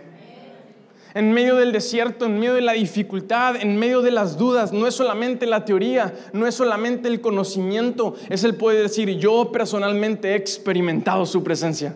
En 1.14 1.32
medio 1.32 1.56
del 1.56 1.72
desierto, 1.72 2.26
en 2.26 2.40
medio 2.40 2.54
de 2.54 2.62
la 2.62 2.74
dificultad, 2.74 3.56
en 3.56 3.78
medio 3.78 4.02
de 4.02 4.12
las 4.12 4.38
dudas, 4.38 4.74
no 4.74 4.88
es 4.88 4.96
solamente 4.96 5.46
la 5.46 5.66
teoría, 5.66 6.14
no 6.34 6.46
es 6.46 6.56
solamente 6.56 7.08
el 7.08 7.22
conocimiento, 7.22 8.16
es 8.30 8.44
el 8.44 8.56
poder 8.56 8.84
decir, 8.84 9.10
yo 9.18 9.52
personalmente 9.52 10.32
he 10.32 10.36
experimentado 10.36 11.26
su 11.26 11.44
presencia. 11.44 11.96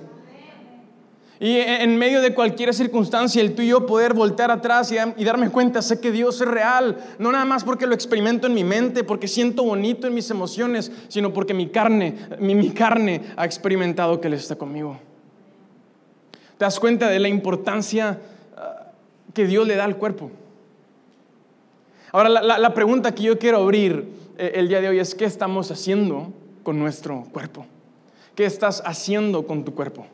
Y 1.40 1.58
en 1.58 1.98
medio 1.98 2.22
de 2.22 2.34
cualquier 2.34 2.74
circunstancia, 2.74 3.42
el 3.42 3.56
tú 3.56 3.64
y 3.64 3.68
yo 3.68 3.86
poder 3.86 4.14
voltear 4.14 4.52
atrás 4.52 4.92
y, 4.92 5.24
darme 5.24 5.50
cuenta, 5.50 5.82
sé 5.82 6.00
que 6.00 6.12
Dios 6.12 6.40
es 6.40 6.48
real, 6.48 6.98
no 7.18 7.32
nada 7.32 7.44
más 7.44 7.64
porque 7.64 7.88
lo 7.88 7.96
experimento 7.96 8.48
en 8.48 8.54
mi 8.54 8.64
mente, 8.64 9.04
porque 9.04 9.28
siento 9.28 9.64
bonito 9.64 10.08
en 10.08 10.14
mis 10.14 10.30
emociones, 10.30 10.92
sino 11.08 11.34
porque 11.34 11.54
mi 11.54 11.68
carne, 11.68 12.16
mi, 12.40 12.70
carne 12.70 13.22
ha 13.36 13.46
experimentado 13.46 14.22
que 14.22 14.28
Él 14.28 14.36
está 14.36 14.56
conmigo. 14.56 15.00
¿Te 16.58 16.66
das 16.66 16.80
cuenta 16.80 17.10
de 17.10 17.20
la 17.20 17.28
importancia 17.28 18.20
ah, 18.56 18.92
que 19.34 19.48
Dios 19.48 19.68
le 19.68 19.76
da 19.76 19.86
al 19.86 19.98
cuerpo? 19.98 20.30
Ahora, 22.12 22.30
la, 22.30 22.74
pregunta 22.76 23.16
que 23.16 23.24
yo 23.24 23.40
quiero 23.40 23.58
abrir 23.58 24.08
eh, 24.38 24.52
el 24.56 24.68
día 24.68 24.82
de 24.82 24.90
hoy 24.90 25.00
es, 25.00 25.16
¿qué 25.16 25.26
estamos 25.26 25.72
haciendo 25.72 26.32
con 26.62 26.78
nuestro 26.78 27.24
cuerpo? 27.32 27.66
¿Qué 28.36 28.46
estás 28.46 28.84
haciendo 28.86 29.48
con 29.48 29.66
tu 29.66 29.74
cuerpo? 29.74 30.06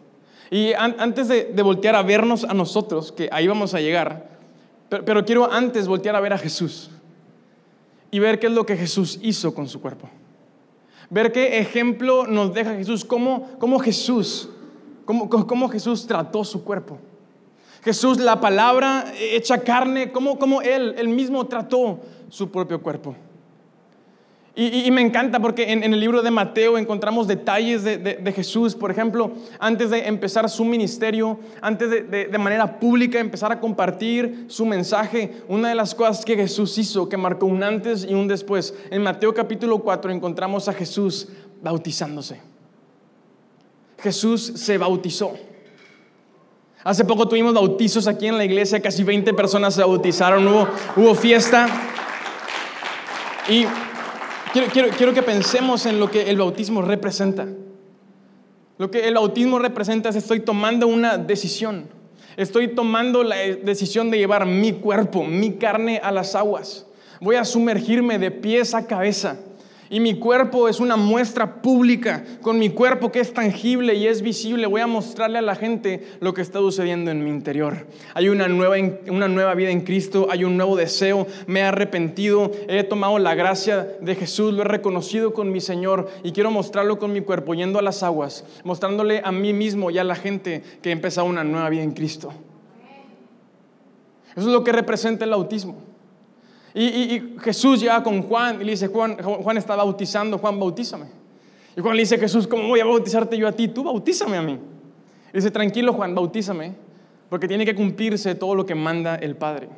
Y 0.51 0.73
antes 0.73 1.27
de, 1.27 1.61
voltear 1.61 1.95
a 1.95 2.01
vernos 2.01 2.43
a 2.43 2.53
nosotros, 2.53 3.11
que 3.11 3.29
ahí 3.31 3.47
vamos 3.47 3.73
a 3.73 3.81
llegar, 3.81 4.29
pero, 4.89 5.23
quiero 5.23 5.51
antes 5.51 5.87
voltear 5.87 6.15
a 6.15 6.19
ver 6.19 6.33
a 6.33 6.37
Jesús 6.37 6.89
y 8.09 8.17
ver 8.17 8.39
qué 8.39 8.47
es 8.47 8.53
lo 8.53 8.65
que 8.65 8.75
Jesús 8.75 9.19
hizo 9.21 9.53
con 9.53 9.67
su 9.67 9.79
cuerpo. 9.79 10.09
Ver 11.11 11.31
qué 11.31 11.59
ejemplo 11.59 12.25
nos 12.25 12.53
deja 12.53 12.73
Jesús, 12.73 13.05
cómo, 13.05 13.79
Jesús, 13.79 14.49
cómo, 15.05 15.29
cómo, 15.29 15.69
Jesús 15.69 16.07
trató 16.07 16.43
su 16.43 16.63
cuerpo. 16.63 16.97
Jesús, 17.83 18.17
la 18.17 18.41
palabra 18.41 19.13
hecha 19.19 19.59
carne, 19.59 20.11
cómo, 20.11 20.39
cómo 20.39 20.61
Él, 20.63 20.95
Él 20.97 21.07
mismo 21.07 21.45
trató 21.45 21.99
su 22.29 22.49
propio 22.49 22.81
cuerpo. 22.81 23.15
Y, 24.61 24.91
me 24.91 24.99
encanta 24.99 25.39
porque 25.39 25.71
en, 25.71 25.85
el 25.85 25.97
libro 26.01 26.21
de 26.21 26.31
Mateo 26.31 26.77
encontramos 26.77 27.29
detalles 27.29 27.85
de, 27.85 28.33
Jesús. 28.35 28.75
Por 28.75 28.91
ejemplo, 28.91 29.31
antes 29.57 29.89
de 29.89 30.05
empezar 30.05 30.49
su 30.49 30.65
ministerio, 30.65 31.39
antes 31.61 31.89
de, 31.89 32.37
manera 32.37 32.77
pública 32.77 33.19
empezar 33.19 33.53
a 33.53 33.61
compartir 33.61 34.47
su 34.49 34.65
mensaje, 34.65 35.43
una 35.47 35.69
de 35.69 35.75
las 35.75 35.95
cosas 35.95 36.25
que 36.25 36.35
Jesús 36.35 36.77
hizo, 36.77 37.07
que 37.07 37.15
marcó 37.15 37.45
un 37.45 37.63
antes 37.63 38.03
y 38.03 38.13
un 38.13 38.27
después. 38.27 38.73
En 38.91 39.01
Mateo 39.01 39.33
capítulo 39.33 39.79
4 39.79 40.11
encontramos 40.11 40.67
a 40.67 40.73
Jesús 40.73 41.29
bautizándose. 41.63 42.41
Jesús 43.99 44.41
se 44.55 44.77
bautizó. 44.77 45.35
Hace 46.83 47.05
poco 47.05 47.29
tuvimos 47.29 47.53
bautizos 47.53 48.07
aquí 48.07 48.27
en 48.27 48.37
la 48.37 48.43
iglesia, 48.43 48.81
casi 48.81 49.05
20 49.05 49.33
personas 49.35 49.75
se 49.75 49.83
bautizaron, 49.83 50.45
hubo, 50.45 50.67
hubo 50.97 51.15
fiesta. 51.15 51.65
Y 53.47 53.65
quiero, 54.53 55.13
que 55.13 55.23
pensemos 55.23 55.85
en 55.85 55.99
lo 55.99 56.09
que 56.09 56.29
el 56.29 56.37
bautismo 56.37 56.81
representa. 56.81 57.47
Lo 58.77 58.89
que 58.89 59.07
el 59.07 59.15
bautismo 59.15 59.59
representa 59.59 60.09
es 60.09 60.15
estoy 60.15 60.39
tomando 60.39 60.87
una 60.87 61.17
decisión. 61.17 61.87
Estoy 62.37 62.69
tomando 62.69 63.23
la 63.23 63.35
decisión 63.35 64.09
de 64.09 64.17
llevar 64.17 64.45
mi 64.45 64.73
cuerpo, 64.73 65.25
mi 65.25 65.53
carne 65.53 65.99
a 66.01 66.11
las 66.11 66.35
aguas. 66.35 66.85
Voy 67.19 67.35
a 67.35 67.43
sumergirme 67.43 68.17
de 68.17 68.31
pies 68.31 68.73
a 68.73 68.87
cabeza. 68.87 69.37
Y 69.91 69.99
mi 69.99 70.19
cuerpo 70.19 70.69
es 70.69 70.79
una 70.79 70.97
muestra 70.97 71.61
pública. 71.63 72.23
Con 72.41 72.59
mi 72.59 72.69
cuerpo 72.69 73.11
que 73.11 73.19
es 73.19 73.33
tangible 73.33 73.95
y 73.95 74.05
es 74.05 74.21
visible, 74.21 74.67
voy 74.67 74.81
a 74.81 74.87
mostrarle 74.87 75.39
a 75.39 75.41
la 75.41 75.55
gente 75.55 76.07
lo 76.19 76.35
que 76.35 76.41
está 76.41 76.59
sucediendo 76.59 77.09
en 77.09 77.23
mi 77.23 77.31
interior. 77.31 77.87
Hay 78.13 78.29
una 78.29 78.47
nueva, 78.47 78.75
una 79.09 79.27
nueva 79.27 79.55
vida 79.55 79.71
en 79.71 79.81
Cristo, 79.81 80.27
hay 80.29 80.43
un 80.43 80.57
nuevo 80.57 80.75
deseo, 80.75 81.25
me 81.47 81.61
he 81.61 81.63
arrepentido, 81.63 82.51
he 82.67 82.83
tomado 82.83 83.17
la 83.17 83.33
gracia 83.33 83.87
de 83.99 84.13
Jesús, 84.13 84.53
lo 84.53 84.61
he 84.61 84.65
reconocido 84.65 85.33
con 85.33 85.51
mi 85.51 85.59
Señor 85.59 86.07
y 86.23 86.33
quiero 86.33 86.51
mostrarlo 86.51 86.99
con 86.99 87.11
mi 87.11 87.21
cuerpo, 87.21 87.55
yendo 87.55 87.79
a 87.79 87.81
las 87.81 88.03
aguas, 88.03 88.45
mostrándole 88.63 89.21
a 89.23 89.31
mí 89.31 89.53
mismo 89.53 89.89
y 89.89 89.97
a 89.97 90.03
la 90.03 90.15
gente 90.15 90.61
que 90.83 90.89
he 90.89 90.91
empezado 90.91 91.25
una 91.25 91.43
nueva 91.43 91.67
vida 91.69 91.81
en 91.81 91.93
Cristo. 91.93 92.31
Eso 94.35 94.47
es 94.47 94.53
lo 94.53 94.63
que 94.63 94.71
representa 94.71 95.25
el 95.25 95.33
autismo. 95.33 95.88
Y, 96.73 97.35
Jesús 97.41 97.79
llega 97.79 98.03
con 98.03 98.21
Juan 98.23 98.61
y 98.61 98.65
le 98.65 98.71
dice, 98.71 98.87
Juan, 98.87 99.17
Juan 99.21 99.57
está 99.57 99.75
bautizando, 99.75 100.37
Juan, 100.37 100.59
bautízame. 100.59 101.05
Y 101.75 101.81
Juan 101.81 101.95
le 101.95 102.03
dice, 102.03 102.17
Jesús, 102.17 102.47
¿cómo 102.47 102.67
voy 102.67 102.79
a 102.79 102.85
bautizarte 102.85 103.37
yo 103.37 103.47
a 103.47 103.51
ti? 103.51 103.67
Tú 103.67 103.83
bautízame 103.83 104.37
a 104.37 104.41
mí. 104.41 104.59
Y 105.33 105.37
dice, 105.37 105.51
tranquilo 105.51 105.93
Juan, 105.93 106.13
bautízame, 106.13 106.75
porque 107.29 107.47
tiene 107.47 107.65
que 107.65 107.75
cumplirse 107.75 108.35
todo 108.35 108.55
lo 108.55 108.65
que 108.65 108.75
manda 108.75 109.15
el 109.15 109.35
Padre. 109.35 109.69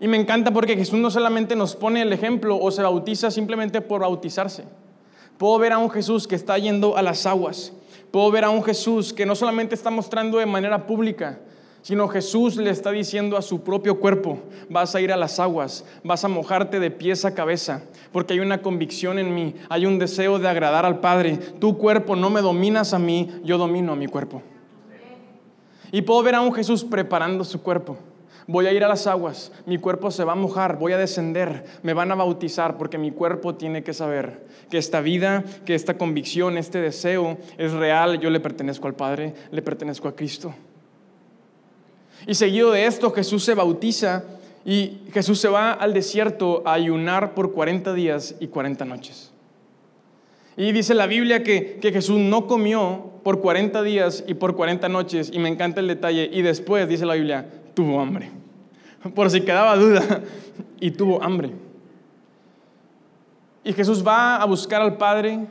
Y 0.00 0.08
me 0.08 0.16
encanta 0.16 0.50
porque 0.52 0.76
Jesús 0.76 0.98
no 0.98 1.10
solamente 1.10 1.54
nos 1.54 1.76
pone 1.76 2.02
el 2.02 2.12
ejemplo 2.12 2.58
o 2.58 2.70
se 2.70 2.82
bautiza 2.82 3.30
simplemente 3.30 3.80
por 3.82 4.00
bautizarse. 4.00 4.64
Puedo 5.36 5.58
ver 5.58 5.72
a 5.72 5.78
un 5.78 5.90
Jesús 5.90 6.26
que 6.26 6.34
está 6.34 6.56
yendo 6.58 6.96
a 6.96 7.02
las 7.02 7.26
aguas. 7.26 7.72
Puedo 8.10 8.30
ver 8.30 8.44
a 8.44 8.50
un 8.50 8.62
Jesús 8.62 9.12
que 9.12 9.26
no 9.26 9.34
solamente 9.34 9.74
está 9.74 9.90
mostrando 9.90 10.38
de 10.38 10.46
manera 10.46 10.86
pública, 10.86 11.38
sino 11.82 12.08
Jesús 12.08 12.56
le 12.56 12.70
está 12.70 12.90
diciendo 12.90 13.36
a 13.36 13.42
su 13.42 13.62
propio 13.62 13.98
cuerpo, 13.98 14.38
vas 14.68 14.94
a 14.94 15.00
ir 15.00 15.12
a 15.12 15.16
las 15.16 15.40
aguas, 15.40 15.84
vas 16.04 16.24
a 16.24 16.28
mojarte 16.28 16.78
de 16.80 16.90
pies 16.90 17.24
a 17.24 17.34
cabeza, 17.34 17.82
porque 18.12 18.34
hay 18.34 18.40
una 18.40 18.62
convicción 18.62 19.18
en 19.18 19.34
mí, 19.34 19.54
hay 19.68 19.86
un 19.86 19.98
deseo 19.98 20.38
de 20.38 20.48
agradar 20.48 20.84
al 20.84 21.00
Padre. 21.00 21.38
Tu 21.58 21.78
cuerpo 21.78 22.16
no 22.16 22.30
me 22.30 22.42
dominas 22.42 22.92
a 22.92 22.98
mí, 22.98 23.30
yo 23.44 23.58
domino 23.58 23.92
a 23.92 23.96
mi 23.96 24.06
cuerpo. 24.06 24.42
Y 25.92 26.02
puedo 26.02 26.22
ver 26.22 26.34
a 26.34 26.40
un 26.40 26.52
Jesús 26.52 26.84
preparando 26.84 27.44
su 27.44 27.62
cuerpo. 27.62 27.96
Voy 28.46 28.66
a 28.66 28.72
ir 28.72 28.82
a 28.82 28.88
las 28.88 29.06
aguas, 29.06 29.52
mi 29.64 29.78
cuerpo 29.78 30.10
se 30.10 30.24
va 30.24 30.32
a 30.32 30.36
mojar, 30.36 30.76
voy 30.76 30.92
a 30.92 30.98
descender, 30.98 31.64
me 31.82 31.94
van 31.94 32.10
a 32.10 32.16
bautizar 32.16 32.76
porque 32.78 32.98
mi 32.98 33.12
cuerpo 33.12 33.54
tiene 33.54 33.84
que 33.84 33.92
saber 33.92 34.44
que 34.68 34.78
esta 34.78 35.00
vida, 35.00 35.44
que 35.64 35.76
esta 35.76 35.96
convicción, 35.96 36.58
este 36.58 36.80
deseo 36.80 37.38
es 37.58 37.72
real, 37.72 38.18
yo 38.18 38.28
le 38.28 38.40
pertenezco 38.40 38.88
al 38.88 38.94
Padre, 38.94 39.34
le 39.52 39.62
pertenezco 39.62 40.08
a 40.08 40.16
Cristo. 40.16 40.52
Y 42.26 42.34
seguido 42.34 42.72
de 42.72 42.86
esto, 42.86 43.10
Jesús 43.12 43.44
se 43.44 43.54
bautiza 43.54 44.24
y 44.64 44.98
Jesús 45.12 45.40
se 45.40 45.48
va 45.48 45.72
al 45.72 45.94
desierto 45.94 46.62
a 46.66 46.74
ayunar 46.74 47.34
por 47.34 47.52
40 47.52 47.94
días 47.94 48.34
y 48.40 48.48
40 48.48 48.84
noches. 48.84 49.32
Y 50.56 50.72
dice 50.72 50.94
la 50.94 51.06
Biblia 51.06 51.42
que, 51.42 51.78
que, 51.80 51.92
Jesús 51.92 52.18
no 52.18 52.46
comió 52.46 53.10
por 53.22 53.40
40 53.40 53.82
días 53.82 54.24
y 54.26 54.34
por 54.34 54.56
40 54.56 54.88
noches, 54.88 55.30
y 55.32 55.38
me 55.38 55.48
encanta 55.48 55.80
el 55.80 55.88
detalle, 55.88 56.28
y 56.30 56.42
después, 56.42 56.88
dice 56.88 57.06
la 57.06 57.14
Biblia, 57.14 57.46
tuvo 57.74 58.00
hambre. 58.00 58.30
Por 59.14 59.30
si 59.30 59.40
quedaba 59.40 59.76
duda, 59.76 60.22
y 60.80 60.90
tuvo 60.90 61.22
hambre. 61.22 61.52
Y 63.64 63.72
Jesús 63.72 64.06
va 64.06 64.36
a 64.36 64.44
buscar 64.44 64.82
al 64.82 64.96
Padre, 64.96 65.46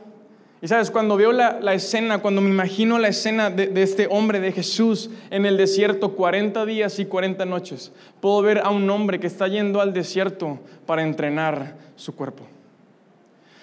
y 0.62 0.68
sabes, 0.68 0.90
cuando 0.90 1.16
veo 1.16 1.32
la, 1.32 1.72
escena, 1.72 2.18
cuando 2.18 2.42
me 2.42 2.50
imagino 2.50 2.98
la 2.98 3.08
escena 3.08 3.48
de, 3.48 3.70
este 3.82 4.06
hombre, 4.10 4.40
de 4.40 4.52
Jesús, 4.52 5.08
en 5.30 5.46
el 5.46 5.56
desierto, 5.56 6.12
40 6.12 6.66
días 6.66 6.98
y 6.98 7.06
40 7.06 7.46
noches, 7.46 7.92
puedo 8.20 8.42
ver 8.42 8.58
a 8.58 8.68
un 8.68 8.88
hombre 8.90 9.18
que 9.18 9.26
está 9.26 9.48
yendo 9.48 9.80
al 9.80 9.94
desierto 9.94 10.58
para 10.84 11.02
entrenar 11.02 11.76
su 11.96 12.14
cuerpo. 12.14 12.44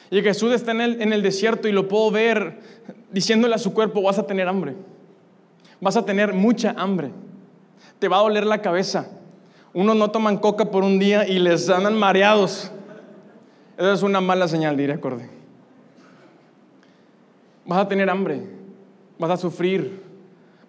Y 0.10 0.22
Jesús 0.22 0.54
está 0.54 0.72
en 0.72 0.82
el, 0.82 1.02
en 1.02 1.14
el 1.14 1.22
desierto 1.22 1.68
y 1.68 1.72
lo 1.72 1.88
puedo 1.88 2.10
ver 2.10 2.58
diciéndole 3.12 3.54
a 3.54 3.60
su 3.60 3.74
cuerpo, 3.74 4.02
vas 4.02 4.18
a 4.18 4.26
tener 4.26 4.48
hambre, 4.48 4.74
vas 5.80 5.98
a 5.98 6.06
tener 6.06 6.34
mucha 6.34 6.74
hambre, 6.78 7.12
te 8.00 8.08
va 8.08 8.18
a 8.18 8.22
doler 8.22 8.46
la 8.46 8.62
cabeza. 8.64 9.08
Unos 9.72 9.96
no 9.96 10.10
toman 10.10 10.38
coca 10.38 10.72
por 10.72 10.84
un 10.84 10.98
día 10.98 11.28
y 11.28 11.38
les 11.38 11.70
andan 11.70 11.96
mareados. 11.96 12.72
Esa 13.78 13.94
es 13.94 14.02
una 14.02 14.20
mala 14.20 14.48
señal, 14.48 14.76
diré 14.76 14.94
acorde. 14.94 15.37
Vas 17.68 17.80
a 17.80 17.88
tener 17.90 18.10
hambre, 18.10 18.42
vas 19.20 19.30
a 19.30 19.38
sufrir, 19.38 20.02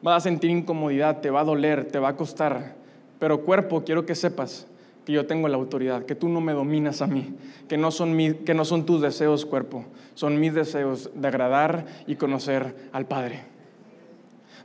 vas 0.03 0.17
a 0.17 0.21
sentir 0.21 0.51
incomodidad, 0.51 1.21
te 1.21 1.31
va 1.31 1.41
a 1.41 1.45
doler, 1.45 1.85
te 1.85 2.01
va 2.01 2.09
a 2.09 2.17
costar. 2.17 2.75
Pero 3.21 3.45
cuerpo, 3.45 3.85
quiero 3.85 4.05
que 4.05 4.17
sepas 4.17 4.67
que 5.05 5.13
yo 5.13 5.25
tengo 5.25 5.47
la 5.47 5.57
autoridad, 5.57 6.05
que 6.05 6.17
tú 6.17 6.29
no 6.29 6.41
me 6.41 6.53
dominas 6.53 7.01
a 7.01 7.07
mí, 7.07 7.37
que 7.69 7.79
no 7.79 7.93
son, 7.93 8.17
que 8.45 8.53
no 8.53 8.65
son 8.65 8.85
tus 8.85 9.01
deseos, 9.01 9.47
cuerpo, 9.47 9.85
son 10.15 10.41
mis 10.41 10.55
deseos 10.55 11.11
de 11.15 11.29
agradar 11.29 11.87
y 12.09 12.17
conocer 12.17 12.91
al 12.93 13.07
Padre. 13.07 13.45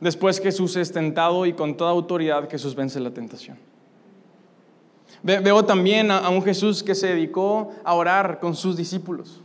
Después 0.01 0.41
Jesús 0.41 0.75
es 0.75 0.91
tentado 0.91 1.45
y 1.45 1.53
con 1.53 1.77
toda 1.77 1.91
autoridad 1.91 2.49
Jesús 2.49 2.73
vence 2.73 2.99
la 2.99 3.11
tentación. 3.11 3.57
Veo 5.21 5.63
también 5.63 6.09
a 6.09 6.27
un 6.29 6.41
Jesús 6.41 6.81
que 6.83 6.95
se 6.95 7.07
dedicó 7.07 7.71
a 7.83 7.93
orar 7.93 8.39
con 8.39 8.55
sus 8.55 8.75
discípulos. 8.75 9.42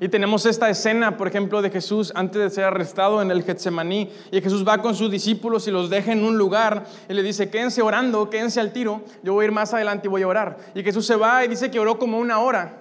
Y 0.00 0.08
tenemos 0.08 0.46
esta 0.46 0.70
escena, 0.70 1.16
por 1.16 1.28
ejemplo, 1.28 1.60
de 1.60 1.70
Jesús 1.70 2.10
antes 2.14 2.40
de 2.40 2.50
ser 2.50 2.64
arrestado 2.64 3.20
en 3.20 3.30
el 3.30 3.42
Getsemaní. 3.42 4.10
Y 4.32 4.40
Jesús 4.40 4.66
va 4.66 4.80
con 4.80 4.94
sus 4.94 5.10
discípulos 5.10 5.68
y 5.68 5.70
los 5.70 5.90
deja 5.90 6.12
en 6.12 6.24
un 6.24 6.38
lugar 6.38 6.86
y 7.08 7.12
le 7.12 7.22
dice, 7.22 7.50
quédense 7.50 7.82
orando, 7.82 8.30
quédense 8.30 8.60
al 8.60 8.72
tiro, 8.72 9.02
yo 9.22 9.34
voy 9.34 9.44
a 9.44 9.46
ir 9.46 9.52
más 9.52 9.74
adelante 9.74 10.08
y 10.08 10.10
voy 10.10 10.22
a 10.22 10.28
orar. 10.28 10.56
Y 10.74 10.82
Jesús 10.82 11.06
se 11.06 11.16
va 11.16 11.44
y 11.44 11.48
dice 11.48 11.70
que 11.70 11.78
oró 11.78 11.98
como 11.98 12.18
una 12.18 12.38
hora. 12.38 12.78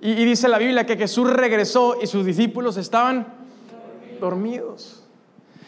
Y, 0.00 0.24
dice 0.24 0.48
la 0.48 0.58
Biblia 0.58 0.86
que 0.86 0.96
Jesús 0.96 1.30
regresó 1.30 1.96
y 2.02 2.06
sus 2.06 2.26
discípulos 2.26 2.76
estaban 2.76 3.26
dormidos. 4.20 5.04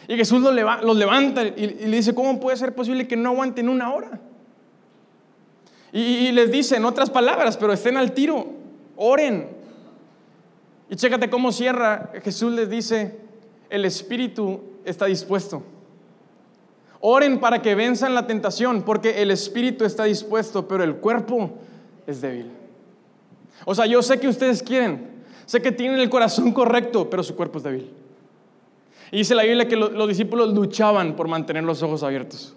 Y 0.07 0.15
Jesús 0.15 0.41
los, 0.41 0.53
levanta 0.97 1.43
y, 1.43 1.77
y 1.79 1.85
le 1.87 1.97
dice, 1.97 2.13
¿cómo 2.13 2.39
puede 2.39 2.57
ser 2.57 2.75
posible 2.75 3.07
que 3.07 3.15
no 3.15 3.29
aguanten 3.29 3.69
una 3.69 3.93
hora? 3.93 4.19
Y, 5.93 6.31
les 6.31 6.51
dice 6.51 6.75
en 6.75 6.85
otras 6.85 7.11
palabras, 7.11 7.55
pero 7.55 7.71
estén 7.71 7.97
al 7.97 8.13
tiro, 8.13 8.47
oren. 8.97 9.52
Y 10.93 10.95
chécate 10.95 11.27
cómo 11.27 11.51
cierra. 11.51 12.11
Jesús 12.23 12.53
les 12.53 12.69
dice, 12.69 13.17
el 13.71 13.83
espíritu 13.83 14.61
está 14.85 15.07
dispuesto. 15.07 15.63
Oren 16.99 17.39
para 17.39 17.63
que 17.63 17.73
venzan 17.73 18.13
la 18.13 18.27
tentación, 18.27 18.83
porque 18.83 19.23
el 19.23 19.31
espíritu 19.31 19.85
está 19.85 20.03
dispuesto, 20.03 20.67
pero 20.67 20.83
el 20.83 20.97
cuerpo 20.97 21.49
es 22.05 22.21
débil. 22.21 22.51
O 23.65 23.73
sea, 23.73 23.87
yo 23.87 24.03
sé 24.03 24.19
que 24.19 24.27
ustedes 24.27 24.61
quieren, 24.61 25.09
sé 25.47 25.63
que 25.63 25.71
tienen 25.71 25.99
el 25.99 26.11
corazón 26.11 26.51
correcto, 26.51 27.09
pero 27.09 27.23
su 27.23 27.35
cuerpo 27.35 27.57
es 27.57 27.63
débil. 27.63 27.91
Y 29.11 29.17
dice 29.17 29.33
la 29.33 29.45
Biblia 29.45 29.67
que 29.67 29.75
los 29.75 30.07
discípulos 30.07 30.53
luchaban 30.53 31.15
por 31.15 31.27
mantener 31.27 31.63
los 31.63 31.81
ojos 31.81 32.03
abiertos. 32.03 32.55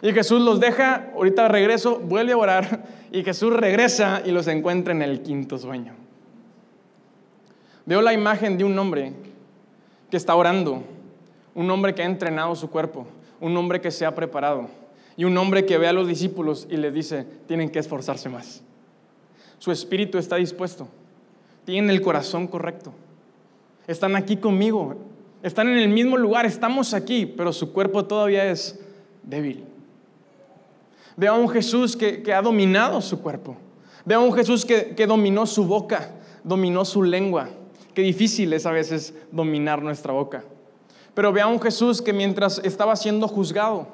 Y 0.00 0.12
Jesús 0.12 0.40
los 0.42 0.60
deja, 0.60 1.10
ahorita 1.12 1.48
regreso, 1.48 1.98
vuelve 1.98 2.34
a 2.34 2.36
orar, 2.36 2.84
y 3.10 3.24
Jesús 3.24 3.52
regresa 3.52 4.22
y 4.24 4.30
los 4.30 4.46
encuentra 4.46 4.94
en 4.94 5.02
el 5.02 5.22
quinto 5.22 5.58
sueño. 5.58 6.09
Veo 7.86 8.02
la 8.02 8.12
imagen 8.12 8.58
de 8.58 8.64
un 8.64 8.78
hombre 8.78 9.12
que 10.10 10.16
está 10.16 10.34
orando, 10.34 10.82
un 11.54 11.70
hombre 11.70 11.94
que 11.94 12.02
ha 12.02 12.06
entrenado 12.06 12.54
su 12.54 12.70
cuerpo, 12.70 13.06
un 13.40 13.56
hombre 13.56 13.80
que 13.80 13.90
se 13.90 14.04
ha 14.04 14.14
preparado, 14.14 14.68
y 15.16 15.24
un 15.24 15.36
hombre 15.36 15.66
que 15.66 15.78
ve 15.78 15.88
a 15.88 15.92
los 15.92 16.06
discípulos 16.06 16.66
y 16.70 16.76
les 16.76 16.92
dice, 16.92 17.26
tienen 17.46 17.70
que 17.70 17.78
esforzarse 17.78 18.28
más. 18.28 18.62
Su 19.58 19.72
espíritu 19.72 20.18
está 20.18 20.36
dispuesto, 20.36 20.88
tienen 21.64 21.90
el 21.90 22.00
corazón 22.00 22.46
correcto, 22.46 22.92
están 23.86 24.16
aquí 24.16 24.36
conmigo, 24.36 24.96
están 25.42 25.68
en 25.68 25.78
el 25.78 25.88
mismo 25.88 26.16
lugar, 26.16 26.46
estamos 26.46 26.94
aquí, 26.94 27.26
pero 27.26 27.52
su 27.52 27.72
cuerpo 27.72 28.04
todavía 28.04 28.50
es 28.50 28.78
débil. 29.22 29.64
Veo 31.16 31.34
a 31.34 31.38
un 31.38 31.48
Jesús 31.48 31.96
que, 31.96 32.32
ha 32.32 32.40
dominado 32.40 33.00
su 33.00 33.20
cuerpo. 33.20 33.56
Veo 34.04 34.20
a 34.20 34.22
un 34.22 34.32
Jesús 34.32 34.64
que, 34.64 34.94
que 34.94 35.06
dominó 35.06 35.44
su 35.44 35.66
boca, 35.66 36.12
dominó 36.44 36.84
su 36.84 37.02
lengua. 37.02 37.50
Difícil 38.00 38.52
es 38.52 38.66
a 38.66 38.72
veces 38.72 39.14
dominar 39.30 39.82
nuestra 39.82 40.12
boca. 40.12 40.44
Pero 41.14 41.32
veo 41.32 41.44
a 41.44 41.48
un 41.48 41.60
Jesús 41.60 42.00
que 42.02 42.12
mientras 42.12 42.60
estaba 42.64 42.96
siendo 42.96 43.28
juzgado, 43.28 43.86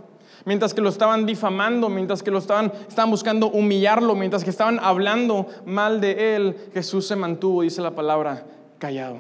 mientras 0.45 0.75
que 0.75 0.81
lo 0.81 0.89
estaban 0.89 1.27
difamando, 1.27 1.89
mientras 1.89 2.23
que 2.23 2.31
lo 2.31 2.39
estaban, 2.39 2.73
estaban 2.89 3.11
buscando 3.11 3.49
humillarlo, 3.49 4.15
mientras 4.15 4.45
que 4.45 4.51
estaban 4.51 4.79
hablando 4.81 5.47
mal 5.65 6.01
de 6.01 6.37
él, 6.37 6.57
Jesús 6.73 7.07
se 7.07 7.17
mantuvo, 7.17 7.63
dice 7.63 7.83
la 7.83 7.95
palabra, 7.95 8.47
callado. 8.79 9.19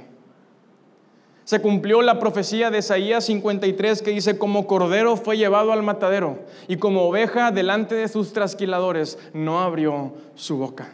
Se 1.44 1.60
cumplió 1.60 2.02
la 2.02 2.18
profecía 2.18 2.72
de 2.72 2.78
Isaías 2.78 3.24
53 3.26 4.02
que 4.02 4.10
dice, 4.10 4.36
como 4.36 4.66
cordero 4.66 5.16
fue 5.16 5.36
llevado 5.36 5.72
al 5.72 5.84
matadero 5.84 6.40
y 6.66 6.76
como 6.76 7.02
oveja 7.02 7.52
delante 7.52 7.94
de 7.94 8.08
sus 8.08 8.32
trasquiladores, 8.32 9.16
no 9.32 9.60
abrió 9.60 10.12
su 10.34 10.56
boca. 10.58 10.88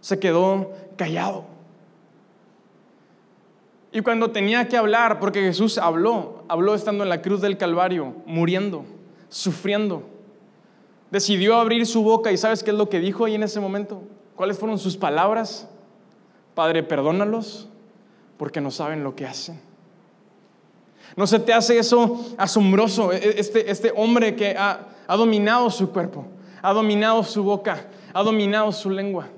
Se 0.00 0.18
quedó 0.18 0.72
callado. 0.96 1.55
Y 3.96 4.02
cuando 4.02 4.30
tenía 4.30 4.68
que 4.68 4.76
hablar, 4.76 5.18
porque 5.20 5.40
Jesús 5.40 5.78
habló, 5.78 6.44
habló 6.48 6.74
estando 6.74 7.02
en 7.02 7.08
la 7.08 7.22
cruz 7.22 7.40
del 7.40 7.56
Calvario, 7.56 8.14
muriendo, 8.26 8.84
sufriendo, 9.30 10.02
decidió 11.10 11.56
abrir 11.56 11.86
su 11.86 12.02
boca 12.02 12.30
y 12.30 12.36
¿sabes 12.36 12.62
qué 12.62 12.72
es 12.72 12.76
lo 12.76 12.90
que 12.90 13.00
dijo 13.00 13.24
ahí 13.24 13.36
en 13.36 13.42
ese 13.42 13.58
momento? 13.58 14.02
¿Cuáles 14.34 14.58
fueron 14.58 14.78
sus 14.78 14.98
palabras? 14.98 15.66
Padre, 16.54 16.82
perdónalos 16.82 17.70
porque 18.36 18.60
no 18.60 18.70
saben 18.70 19.02
lo 19.02 19.16
que 19.16 19.24
hacen. 19.24 19.58
¿No 21.16 21.26
se 21.26 21.38
te 21.38 21.54
hace 21.54 21.78
eso 21.78 22.22
asombroso? 22.36 23.14
E, 23.14 23.16
e, 23.16 23.40
este, 23.40 23.70
este 23.70 23.94
hombre 23.96 24.36
que 24.36 24.58
ha, 24.58 24.88
ha 25.06 25.16
dominado 25.16 25.70
su 25.70 25.90
cuerpo, 25.90 26.26
ha 26.60 26.74
dominado 26.74 27.24
su 27.24 27.42
boca, 27.42 27.86
ha 28.12 28.22
dominado 28.22 28.72
su 28.72 28.90
lengua. 28.90 29.28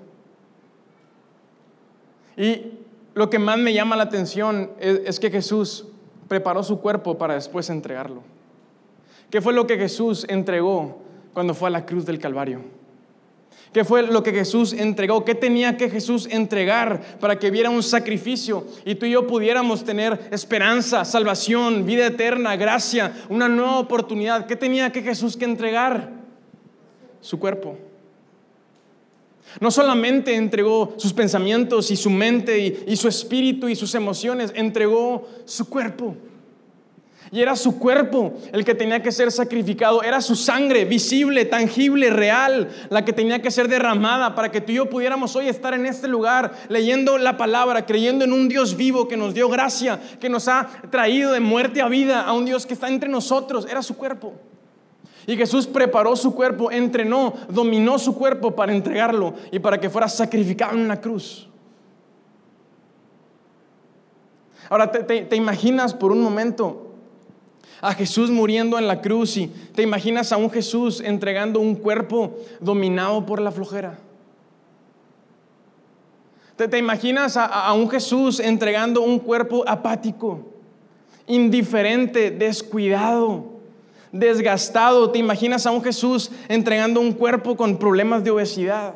Y 2.37 2.73
lo 3.19 3.31
que 3.31 3.41
más 3.41 3.59
me 3.59 3.75
llama 3.75 3.97
la 3.97 4.05
atención 4.05 4.71
es, 4.79 5.19
que 5.19 5.29
Jesús 5.29 5.87
preparó 6.29 6.63
su 6.63 6.79
cuerpo 6.79 7.19
para 7.19 7.35
después 7.35 7.69
entregarlo. 7.69 8.23
¿Qué 9.29 9.41
fue 9.41 9.53
lo 9.53 9.67
que 9.67 9.77
Jesús 9.77 10.25
entregó 10.29 10.99
cuando 11.35 11.53
fue 11.53 11.67
a 11.67 11.73
la 11.73 11.85
cruz 11.85 12.07
del 12.07 12.21
Calvario? 12.21 12.61
¿Qué 13.73 13.85
fue 13.85 14.05
lo 14.05 14.23
que 14.23 14.31
Jesús 14.31 14.73
entregó? 14.73 15.25
¿Qué 15.25 15.35
tenía 15.35 15.77
que 15.77 15.91
Jesús 15.91 16.29
entregar 16.31 17.19
para 17.19 17.41
que 17.41 17.51
viera 17.51 17.71
un 17.71 17.83
sacrificio 17.83 18.65
y 18.85 18.95
tú 18.95 19.05
y 19.05 19.11
yo 19.11 19.27
pudiéramos 19.27 19.85
tener 19.85 20.29
esperanza, 20.31 21.05
salvación, 21.05 21.85
vida 21.85 22.07
eterna, 22.07 22.55
gracia, 22.55 23.13
una 23.29 23.49
nueva 23.49 23.81
oportunidad? 23.81 24.47
¿Qué 24.47 24.55
tenía 24.55 24.93
que 24.93 25.03
Jesús 25.03 25.37
que 25.37 25.45
entregar? 25.45 26.13
Su 27.21 27.41
cuerpo. 27.41 27.77
No 29.61 29.71
solamente 29.71 30.35
entregó 30.35 30.95
sus 30.99 31.13
pensamientos 31.13 31.91
y 31.91 31.97
su 31.97 32.11
mente 32.11 32.85
y, 32.87 32.97
su 32.97 33.09
espíritu 33.09 33.69
y 33.69 33.77
sus 33.77 33.95
emociones, 33.95 34.53
entregó 34.55 35.27
su 35.45 35.69
cuerpo. 35.69 36.17
Y 37.31 37.41
era 37.41 37.57
su 37.57 37.79
cuerpo 37.79 38.35
el 38.53 38.65
que 38.65 38.75
tenía 38.75 39.03
que 39.03 39.13
ser 39.13 39.31
sacrificado, 39.31 40.03
era 40.03 40.23
su 40.23 40.35
sangre 40.35 40.87
visible, 40.87 41.45
tangible, 41.45 42.09
real, 42.09 42.69
la 42.89 43.05
que 43.05 43.13
tenía 43.13 43.43
que 43.43 43.51
ser 43.51 43.69
derramada 43.69 44.35
para 44.35 44.51
que 44.51 44.63
tú 44.63 44.73
y 44.73 44.77
yo 44.77 44.89
pudiéramos 44.89 45.37
hoy 45.37 45.49
estar 45.49 45.75
en 45.75 45.85
este 45.85 46.09
lugar 46.09 46.53
leyendo 46.69 47.19
la 47.19 47.37
palabra, 47.37 47.85
creyendo 47.85 48.25
en 48.25 48.33
un 48.33 48.49
Dios 48.49 48.77
vivo 48.77 49.09
que 49.09 49.19
nos 49.19 49.35
dio 49.35 49.49
gracia, 49.51 50.01
que 50.21 50.31
nos 50.31 50.49
ha 50.49 50.69
traído 50.91 51.33
de 51.33 51.41
muerte 51.41 51.83
a 51.83 51.89
vida, 51.89 52.23
a 52.23 52.33
un 52.33 52.47
Dios 52.47 52.65
que 52.65 52.75
está 52.75 52.89
entre 52.89 53.11
nosotros, 53.11 53.67
era 53.71 53.83
su 53.83 53.97
cuerpo. 53.97 54.35
Y 55.29 55.37
Jesús 55.37 55.67
preparó 55.67 56.17
su 56.17 56.35
cuerpo, 56.35 56.71
entrenó, 56.71 57.35
dominó 57.51 57.99
su 57.99 58.15
cuerpo 58.15 58.57
para 58.57 58.73
entregarlo 58.73 59.35
y 59.53 59.59
para 59.59 59.79
que 59.79 59.91
fuera 59.91 60.09
sacrificado 60.09 60.73
en 60.73 60.81
una 60.81 61.03
cruz. 61.03 61.47
Ahora, 64.71 64.91
te, 64.91 65.37
imaginas 65.37 65.93
por 65.93 66.13
un 66.13 66.23
momento 66.23 66.95
a 67.83 67.93
Jesús 67.93 68.31
muriendo 68.31 68.79
en 68.79 68.87
la 68.87 69.03
cruz 69.03 69.37
y 69.37 69.49
te 69.49 69.83
imaginas 69.83 70.33
a 70.33 70.39
un 70.39 70.51
Jesús 70.51 71.03
entregando 71.03 71.61
un 71.61 71.75
cuerpo 71.75 72.39
dominado 72.59 73.27
por 73.27 73.39
la 73.43 73.53
flojera. 73.53 73.99
Te, 76.57 76.79
imaginas 76.79 77.37
a 77.37 77.71
un 77.75 77.91
Jesús 77.91 78.41
entregando 78.41 79.03
un 79.03 79.19
cuerpo 79.19 79.63
apático, 79.67 80.41
indiferente, 81.27 82.31
descuidado, 82.31 83.48
desgastado. 84.13 85.11
Te 85.11 85.19
imaginas 85.19 85.67
a 85.67 85.71
un 85.71 85.83
Jesús 85.83 86.31
entregando 86.49 87.01
un 87.01 87.13
cuerpo 87.13 87.57
con 87.57 87.79
problemas 87.79 88.25
de 88.25 88.31
obesidad. 88.31 88.95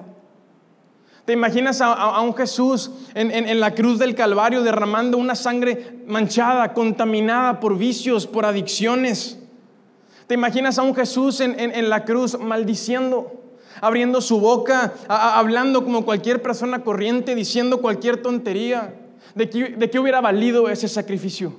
¿Te 1.25 1.33
imaginas 1.33 1.81
a, 1.81 2.21
un 2.21 2.35
Jesús 2.35 2.91
en, 3.15 3.61
la 3.61 3.75
cruz 3.75 4.01
del 4.01 4.17
Calvario 4.17 4.65
derramando 4.65 5.19
una 5.19 5.37
sangre 5.37 6.01
manchada, 6.07 6.75
contaminada 6.75 7.61
por 7.61 7.79
vicios, 7.79 8.27
por 8.27 8.45
adicciones? 8.45 9.39
¿Te 10.27 10.35
imaginas 10.35 10.79
a 10.79 10.83
un 10.83 10.97
Jesús 10.97 11.41
en, 11.41 11.89
la 11.89 12.05
cruz 12.05 12.37
maldiciendo, 12.41 13.41
abriendo 13.81 14.21
su 14.21 14.41
boca, 14.41 14.95
hablando 15.07 15.85
como 15.85 16.05
cualquier 16.05 16.43
persona 16.43 16.83
corriente, 16.83 17.37
diciendo 17.37 17.81
cualquier 17.81 18.21
tontería? 18.21 18.93
¿De 19.37 19.47
¿De 19.47 19.91
qué 19.91 20.01
hubiera 20.01 20.21
valido 20.21 20.69
ese 20.69 20.89
sacrificio? 20.89 21.55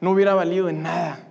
No 0.00 0.12
hubiera 0.12 0.34
valido 0.34 0.66
de 0.66 0.72
nada. 0.72 1.25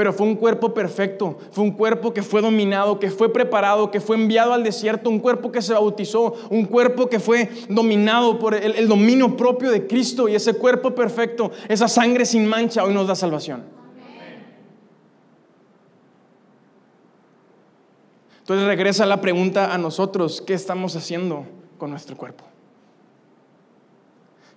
Pero 0.00 0.14
fue 0.14 0.26
un 0.26 0.36
cuerpo 0.36 0.72
perfecto, 0.72 1.36
fue 1.50 1.62
un 1.62 1.72
cuerpo 1.72 2.14
que 2.14 2.22
fue 2.22 2.40
dominado, 2.40 2.98
que 2.98 3.10
fue 3.10 3.30
preparado, 3.30 3.90
que 3.90 4.00
fue 4.00 4.16
enviado 4.16 4.54
al 4.54 4.64
desierto, 4.64 5.10
un 5.10 5.18
cuerpo 5.18 5.52
que 5.52 5.60
se 5.60 5.74
bautizó, 5.74 6.32
un 6.48 6.64
cuerpo 6.64 7.10
que 7.10 7.20
fue 7.20 7.50
dominado 7.68 8.38
por 8.38 8.54
el, 8.54 8.88
dominio 8.88 9.36
propio 9.36 9.70
de 9.70 9.86
Cristo 9.86 10.26
y 10.26 10.34
ese 10.34 10.54
cuerpo 10.54 10.94
perfecto, 10.94 11.50
esa 11.68 11.86
sangre 11.86 12.24
sin 12.24 12.46
mancha, 12.46 12.82
hoy 12.82 12.94
nos 12.94 13.08
da 13.08 13.14
salvación. 13.14 13.62
Entonces 18.38 18.66
regresa 18.66 19.04
la 19.04 19.20
pregunta 19.20 19.74
a 19.74 19.76
nosotros, 19.76 20.40
¿qué 20.40 20.54
estamos 20.54 20.96
haciendo 20.96 21.44
con 21.76 21.90
nuestro 21.90 22.16
cuerpo? 22.16 22.44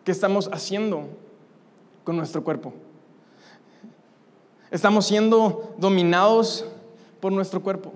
¿Qué 0.05 0.13
estamos 0.13 0.49
haciendo 0.53 1.09
con 2.05 2.15
nuestro 2.15 2.45
cuerpo? 2.45 2.71
Estamos 4.73 5.05
siendo 5.05 5.75
dominados 5.77 6.65
por 7.19 7.31
nuestro 7.31 7.61
cuerpo. 7.61 7.93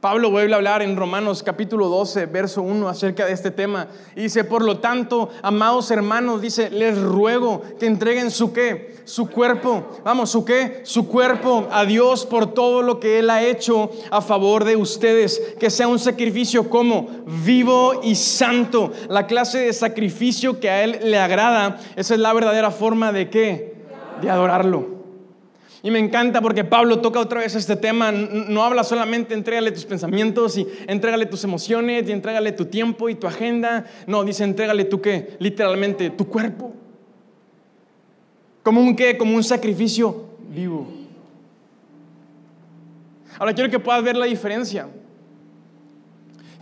Pablo 0.00 0.30
vuelve 0.30 0.52
a 0.52 0.56
hablar 0.56 0.82
en 0.82 0.96
Romanos 0.96 1.42
capítulo 1.42 1.88
12, 1.88 2.26
verso 2.26 2.62
1 2.62 2.88
acerca 2.88 3.26
de 3.26 3.32
este 3.32 3.50
tema. 3.50 3.88
Y 4.14 4.22
dice, 4.22 4.44
por 4.44 4.62
lo 4.62 4.78
tanto, 4.78 5.30
amados 5.42 5.90
hermanos, 5.90 6.40
dice, 6.40 6.70
les 6.70 6.96
ruego 6.96 7.62
que 7.80 7.86
entreguen 7.86 8.30
su 8.30 8.52
qué, 8.52 9.02
su 9.04 9.28
cuerpo, 9.28 9.84
vamos, 10.04 10.30
su 10.30 10.44
qué, 10.44 10.82
su 10.84 11.08
cuerpo 11.08 11.66
a 11.72 11.84
Dios 11.84 12.24
por 12.24 12.54
todo 12.54 12.82
lo 12.82 13.00
que 13.00 13.18
Él 13.18 13.30
ha 13.30 13.42
hecho 13.42 13.90
a 14.12 14.20
favor 14.20 14.64
de 14.64 14.76
ustedes. 14.76 15.42
Que 15.58 15.70
sea 15.70 15.88
un 15.88 15.98
sacrificio 15.98 16.70
como 16.70 17.08
vivo 17.44 18.00
y 18.04 18.14
santo. 18.14 18.92
La 19.08 19.26
clase 19.26 19.58
de 19.58 19.72
sacrificio 19.72 20.60
que 20.60 20.70
a 20.70 20.84
Él 20.84 21.00
le 21.02 21.18
agrada, 21.18 21.80
esa 21.96 22.14
es 22.14 22.20
la 22.20 22.32
verdadera 22.32 22.70
forma 22.70 23.10
de 23.10 23.28
qué, 23.28 23.81
de 24.22 24.30
adorarlo. 24.30 25.02
Y 25.84 25.90
me 25.90 25.98
encanta 25.98 26.40
porque 26.40 26.62
Pablo 26.62 27.00
toca 27.00 27.18
otra 27.18 27.40
vez 27.40 27.56
este 27.56 27.74
tema. 27.74 28.12
No 28.12 28.62
habla 28.62 28.84
solamente 28.84 29.34
entrégale 29.34 29.72
tus 29.72 29.84
pensamientos 29.84 30.56
y 30.56 30.66
entrégale 30.86 31.26
tus 31.26 31.42
emociones 31.42 32.08
y 32.08 32.12
entrégale 32.12 32.52
tu 32.52 32.66
tiempo 32.66 33.08
y 33.08 33.16
tu 33.16 33.26
agenda. 33.26 33.84
No, 34.06 34.22
dice 34.22 34.44
entrégale 34.44 34.84
tú 34.84 35.00
qué, 35.00 35.36
literalmente 35.40 36.10
tu 36.10 36.28
cuerpo. 36.28 36.72
Como 38.62 38.80
un 38.80 38.94
qué, 38.94 39.18
como 39.18 39.34
un 39.34 39.42
sacrificio 39.42 40.24
vivo. 40.48 40.86
Ahora 43.38 43.52
quiero 43.52 43.68
que 43.68 43.80
puedas 43.80 44.04
ver 44.04 44.16
la 44.16 44.26
diferencia. 44.26 44.86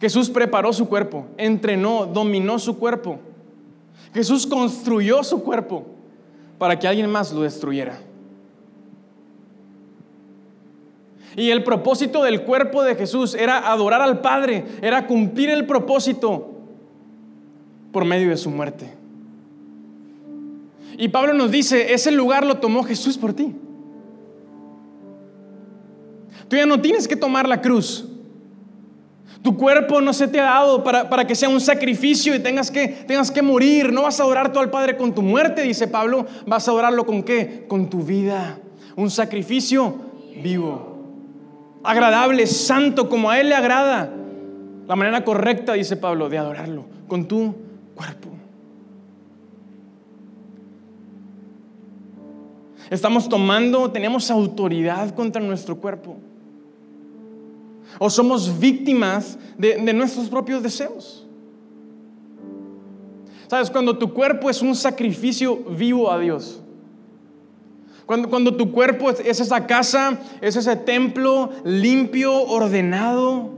Jesús 0.00 0.30
preparó 0.30 0.72
su 0.72 0.88
cuerpo, 0.88 1.26
entrenó, 1.36 2.06
dominó 2.06 2.58
su 2.58 2.78
cuerpo. 2.78 3.18
Jesús 4.14 4.46
construyó 4.46 5.22
su 5.22 5.42
cuerpo 5.42 5.99
para 6.60 6.78
que 6.78 6.86
alguien 6.86 7.10
más 7.10 7.32
lo 7.32 7.40
destruyera. 7.40 7.98
Y 11.34 11.48
el 11.48 11.64
propósito 11.64 12.22
del 12.22 12.42
cuerpo 12.42 12.82
de 12.82 12.96
Jesús 12.96 13.34
era 13.34 13.72
adorar 13.72 14.02
al 14.02 14.20
Padre, 14.20 14.66
era 14.82 15.06
cumplir 15.06 15.48
el 15.48 15.64
propósito 15.64 16.50
por 17.90 18.04
medio 18.04 18.28
de 18.28 18.36
su 18.36 18.50
muerte. 18.50 18.92
Y 20.98 21.08
Pablo 21.08 21.32
nos 21.32 21.50
dice, 21.50 21.94
ese 21.94 22.10
lugar 22.10 22.44
lo 22.44 22.58
tomó 22.58 22.84
Jesús 22.84 23.16
por 23.16 23.32
ti. 23.32 23.54
Tú 26.46 26.56
ya 26.56 26.66
no 26.66 26.78
tienes 26.82 27.08
que 27.08 27.16
tomar 27.16 27.48
la 27.48 27.62
cruz. 27.62 28.06
Tu 29.42 29.56
cuerpo 29.56 30.02
no 30.02 30.12
se 30.12 30.28
te 30.28 30.38
ha 30.38 30.44
dado 30.44 30.84
para, 30.84 31.26
que 31.26 31.34
sea 31.34 31.48
un 31.48 31.60
sacrificio 31.60 32.34
y 32.34 32.40
tengas 32.40 32.70
que, 32.70 32.88
tengas 32.88 33.30
que 33.30 33.40
morir. 33.40 33.90
No 33.92 34.02
vas 34.02 34.20
a 34.20 34.24
adorar 34.24 34.52
tú 34.52 34.58
al 34.58 34.70
Padre 34.70 34.96
con 34.96 35.14
tu 35.14 35.22
muerte, 35.22 35.62
dice 35.62 35.88
Pablo. 35.88 36.26
Vas 36.46 36.68
a 36.68 36.72
adorarlo 36.72 37.06
con 37.06 37.22
qué? 37.22 37.64
Con 37.66 37.88
tu 37.88 38.02
vida. 38.02 38.58
Un 38.96 39.10
sacrificio 39.10 39.96
vivo. 40.42 40.98
Agradable, 41.82 42.46
santo, 42.46 43.08
como 43.08 43.30
a 43.30 43.40
Él 43.40 43.48
le 43.48 43.54
agrada. 43.54 44.10
La 44.86 44.96
manera 44.96 45.24
correcta, 45.24 45.72
dice 45.72 45.96
Pablo, 45.96 46.28
de 46.28 46.36
adorarlo. 46.36 46.84
Con 47.08 47.26
tu 47.26 47.54
cuerpo. 47.94 48.28
Estamos 52.90 53.28
tomando, 53.28 53.90
tenemos 53.90 54.30
autoridad 54.30 55.14
contra 55.14 55.40
nuestro 55.40 55.76
cuerpo. 55.76 56.18
O 57.98 58.08
somos 58.08 58.58
víctimas 58.58 59.38
de, 59.58 59.92
nuestros 59.92 60.28
propios 60.28 60.62
deseos. 60.62 61.26
¿Sabes? 63.48 63.70
Cuando 63.70 63.98
tu 63.98 64.12
cuerpo 64.12 64.48
es 64.48 64.62
un 64.62 64.74
sacrificio 64.74 65.56
vivo 65.56 66.10
a 66.10 66.18
Dios. 66.18 66.60
Cuando, 68.06 68.28
cuando, 68.28 68.56
tu 68.56 68.72
cuerpo 68.72 69.10
es, 69.10 69.40
esa 69.40 69.66
casa, 69.66 70.18
es 70.40 70.56
ese 70.56 70.76
templo 70.76 71.50
limpio, 71.64 72.32
ordenado. 72.32 73.50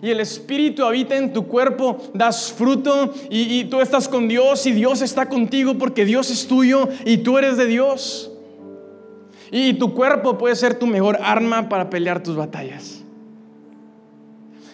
Y 0.00 0.10
el 0.10 0.20
Espíritu 0.20 0.84
habita 0.84 1.16
en 1.16 1.32
tu 1.32 1.46
cuerpo, 1.46 1.98
das 2.14 2.52
fruto 2.52 3.12
y, 3.30 3.60
y 3.60 3.64
tú 3.64 3.80
estás 3.80 4.08
con 4.08 4.28
Dios 4.28 4.64
y 4.66 4.72
Dios 4.72 5.02
está 5.02 5.28
contigo 5.28 5.74
porque 5.74 6.04
Dios 6.04 6.30
es 6.30 6.46
tuyo 6.46 6.88
y 7.04 7.18
tú 7.18 7.36
eres 7.38 7.56
de 7.56 7.66
Dios. 7.66 8.30
Y 9.50 9.74
tu 9.74 9.94
cuerpo 9.94 10.36
puede 10.38 10.56
ser 10.56 10.78
tu 10.78 10.86
mejor 10.86 11.18
arma 11.22 11.68
para 11.68 11.88
pelear 11.90 12.22
tus 12.22 12.36
batallas. 12.36 12.97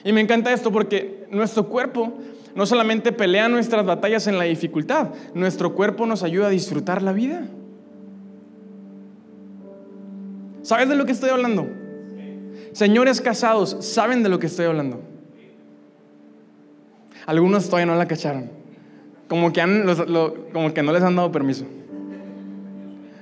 Y 0.05 0.12
me 0.12 0.21
encanta 0.21 0.53
esto 0.53 0.71
porque 0.71 1.27
nuestro 1.31 1.67
cuerpo 1.67 2.12
no 2.55 2.67
solamente 2.67 3.11
pelea 3.11 3.49
nuestras 3.49 3.85
batallas 3.85 4.27
en 4.27 4.38
la 4.38 4.45
dificultad, 4.45 5.09
nuestro 5.35 5.75
cuerpo 5.75 6.07
nos 6.07 6.23
ayuda 6.23 6.49
a 6.49 6.51
disfrutar 6.51 7.03
la 7.03 7.12
vida. 7.12 7.49
¿Sabes 10.62 10.88
de 10.88 10.95
lo 10.95 11.05
que 11.05 11.12
estoy 11.12 11.31
hablando? 11.31 11.67
Señores 12.73 13.21
casados, 13.21 13.77
¿saben 13.81 14.23
de 14.23 14.29
lo 14.29 14.38
que 14.38 14.47
estoy 14.47 14.67
hablando? 14.67 15.01
Algunos 17.27 17.67
todavía 17.67 17.87
no 17.87 17.97
la 17.97 18.07
cacharon. 18.07 18.51
Como 19.29 19.53
que, 19.53 19.62
como 20.53 20.75
que 20.75 20.83
no 20.83 20.93
les 20.93 21.03
han 21.03 21.17
dado 21.17 21.33
permiso. 21.33 21.64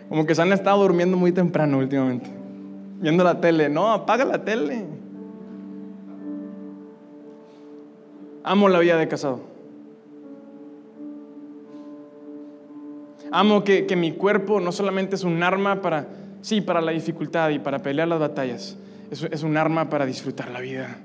Como 0.09 0.27
que 0.27 0.35
se 0.35 0.43
han 0.43 0.53
estado 0.53 0.83
durmiendo 0.83 1.17
muy 1.17 1.33
temprano 1.33 1.79
últimamente. 1.79 2.29
Viendo 3.01 3.25
la 3.25 3.41
tele. 3.41 3.69
No, 3.69 3.93
apaga 3.93 4.25
la 4.25 4.45
tele. 4.45 4.85
Amo 8.45 8.69
la 8.69 8.79
vida 8.79 8.97
de 8.97 9.09
casado. 9.09 9.41
Amo 13.31 13.65
que, 13.65 13.87
mi 13.97 14.13
cuerpo 14.13 14.61
no 14.61 14.73
solamente 14.73 15.15
es 15.15 15.25
un 15.25 15.43
arma 15.43 15.81
para, 15.81 16.09
sí, 16.43 16.61
para 16.61 16.81
la 16.81 16.93
dificultad 16.93 17.51
y 17.51 17.59
para 17.59 17.79
pelear 17.79 18.09
las 18.09 18.21
batallas, 18.21 18.77
es, 19.11 19.23
es 19.23 19.43
un 19.43 19.57
arma 19.57 19.89
para 19.89 20.05
disfrutar 20.05 20.51
la 20.51 20.61
vida. 20.61 20.99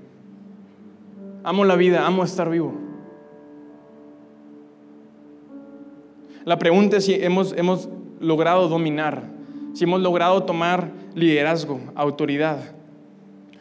Amo 1.44 1.64
la 1.64 1.76
vida, 1.76 2.06
amo 2.06 2.26
estar 2.26 2.50
vivo. 2.50 2.74
La 6.44 6.58
pregunta 6.58 6.98
es 6.98 7.06
si 7.06 7.14
hemos, 7.14 7.54
hemos 7.58 7.90
logrado 8.20 8.68
dominar, 8.68 9.24
si 9.74 9.84
hemos 9.84 10.02
logrado 10.02 10.44
tomar 10.44 10.92
liderazgo, 11.14 11.80
autoridad, 11.94 12.60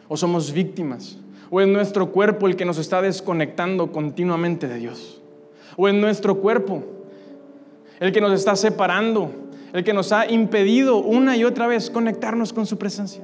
o 0.07 0.17
somos 0.17 0.51
víctimas. 0.51 1.19
¿O 1.49 1.61
es 1.61 1.67
nuestro 1.67 2.11
cuerpo 2.11 2.47
el 2.47 2.55
que 2.55 2.65
nos 2.65 2.77
está 2.77 3.01
desconectando 3.01 3.91
continuamente 3.91 4.67
de 4.67 4.77
Dios? 4.77 5.21
¿O 5.75 5.87
es 5.87 5.93
nuestro 5.93 6.37
cuerpo 6.37 6.83
el 7.99 8.11
que 8.11 8.21
nos 8.21 8.33
está 8.33 8.55
separando, 8.55 9.31
el 9.73 9.83
que 9.83 9.93
nos 9.93 10.11
ha 10.11 10.29
impedido 10.29 10.97
una 10.97 11.37
y 11.37 11.43
otra 11.43 11.67
vez 11.67 11.89
conectarnos 11.89 12.51
con 12.51 12.65
su 12.65 12.77
presencia? 12.77 13.23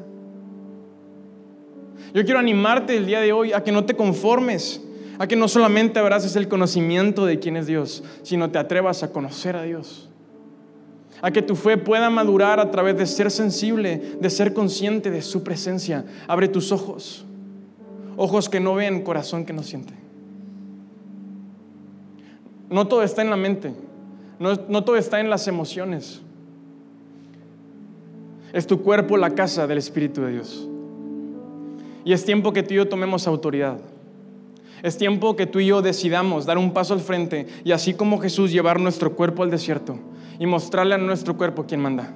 Yo 2.13 2.23
quiero 2.23 2.39
animarte 2.39 2.95
el 2.95 3.05
día 3.05 3.21
de 3.21 3.33
hoy 3.33 3.53
a 3.53 3.63
que 3.63 3.71
no 3.71 3.85
te 3.85 3.95
conformes, 3.95 4.81
a 5.17 5.27
que 5.27 5.35
no 5.35 5.47
solamente 5.47 5.99
abraces 5.99 6.35
el 6.35 6.47
conocimiento 6.47 7.25
de 7.25 7.39
quién 7.39 7.57
es 7.57 7.67
Dios, 7.67 8.03
sino 8.21 8.51
te 8.51 8.59
atrevas 8.59 9.03
a 9.03 9.11
conocer 9.11 9.55
a 9.55 9.63
Dios. 9.63 10.09
A 11.21 11.31
que 11.31 11.41
tu 11.41 11.55
fe 11.55 11.77
pueda 11.77 12.09
madurar 12.09 12.59
a 12.59 12.69
través 12.69 12.97
de 12.97 13.05
ser 13.05 13.31
sensible, 13.31 14.17
de 14.19 14.29
ser 14.29 14.53
consciente 14.53 15.09
de 15.09 15.21
su 15.21 15.43
presencia. 15.43 16.05
Abre 16.27 16.47
tus 16.47 16.71
ojos. 16.71 17.25
Ojos 18.17 18.49
que 18.49 18.59
no 18.59 18.75
ven, 18.75 19.03
corazón 19.03 19.45
que 19.45 19.53
no 19.53 19.63
siente. 19.63 19.93
No 22.69 22.87
todo 22.87 23.03
está 23.03 23.21
en 23.21 23.29
la 23.29 23.37
mente, 23.37 23.73
no, 24.39 24.55
no 24.67 24.83
todo 24.83 24.97
está 24.97 25.19
en 25.19 25.29
las 25.29 25.47
emociones. 25.47 26.21
Es 28.51 28.67
tu 28.67 28.81
cuerpo 28.81 29.17
la 29.17 29.31
casa 29.31 29.65
del 29.67 29.79
Espíritu 29.79 30.21
de 30.21 30.31
Dios. 30.33 30.67
Y 32.05 32.13
es 32.13 32.25
tiempo 32.25 32.53
que 32.53 32.63
tú 32.63 32.73
y 32.73 32.77
yo 32.77 32.87
tomemos 32.87 33.27
autoridad. 33.27 33.79
Es 34.83 34.97
tiempo 34.97 35.35
que 35.35 35.45
tú 35.47 35.59
y 35.59 35.67
yo 35.67 35.81
decidamos 35.81 36.45
dar 36.45 36.57
un 36.57 36.73
paso 36.73 36.93
al 36.93 36.99
frente 36.99 37.47
y 37.63 37.71
así 37.71 37.93
como 37.93 38.19
Jesús 38.19 38.51
llevar 38.51 38.79
nuestro 38.79 39.15
cuerpo 39.15 39.41
al 39.41 39.49
desierto 39.49 39.97
y 40.39 40.45
mostrarle 40.45 40.95
a 40.95 40.97
nuestro 40.97 41.37
cuerpo 41.37 41.65
quién 41.67 41.79
manda. 41.79 42.13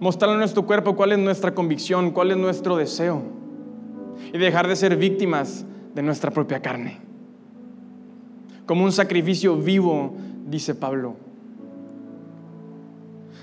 Mostrarle 0.00 0.36
a 0.36 0.38
nuestro 0.38 0.64
cuerpo 0.64 0.96
cuál 0.96 1.12
es 1.12 1.18
nuestra 1.18 1.54
convicción, 1.54 2.12
cuál 2.12 2.30
es 2.30 2.36
nuestro 2.36 2.76
deseo 2.76 3.37
y 4.32 4.38
dejar 4.38 4.68
de 4.68 4.76
ser 4.76 4.96
víctimas 4.96 5.64
de 5.94 6.02
nuestra 6.02 6.30
propia 6.30 6.60
carne. 6.60 6.98
Como 8.66 8.84
un 8.84 8.92
sacrificio 8.92 9.56
vivo, 9.56 10.14
dice 10.46 10.74
Pablo. 10.74 11.16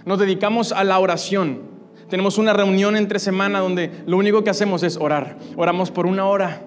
Nos 0.05 0.19
dedicamos 0.19 0.71
a 0.71 0.83
la 0.83 0.99
oración. 0.99 1.61
Tenemos 2.09 2.37
una 2.37 2.53
reunión 2.53 2.95
entre 2.95 3.17
semana 3.17 3.59
donde 3.59 4.03
lo 4.05 4.17
único 4.17 4.43
que 4.43 4.51
hacemos 4.51 4.83
es 4.83 4.97
orar. 4.97 5.37
Oramos 5.55 5.89
por 5.89 6.05
una 6.05 6.25
hora. 6.25 6.61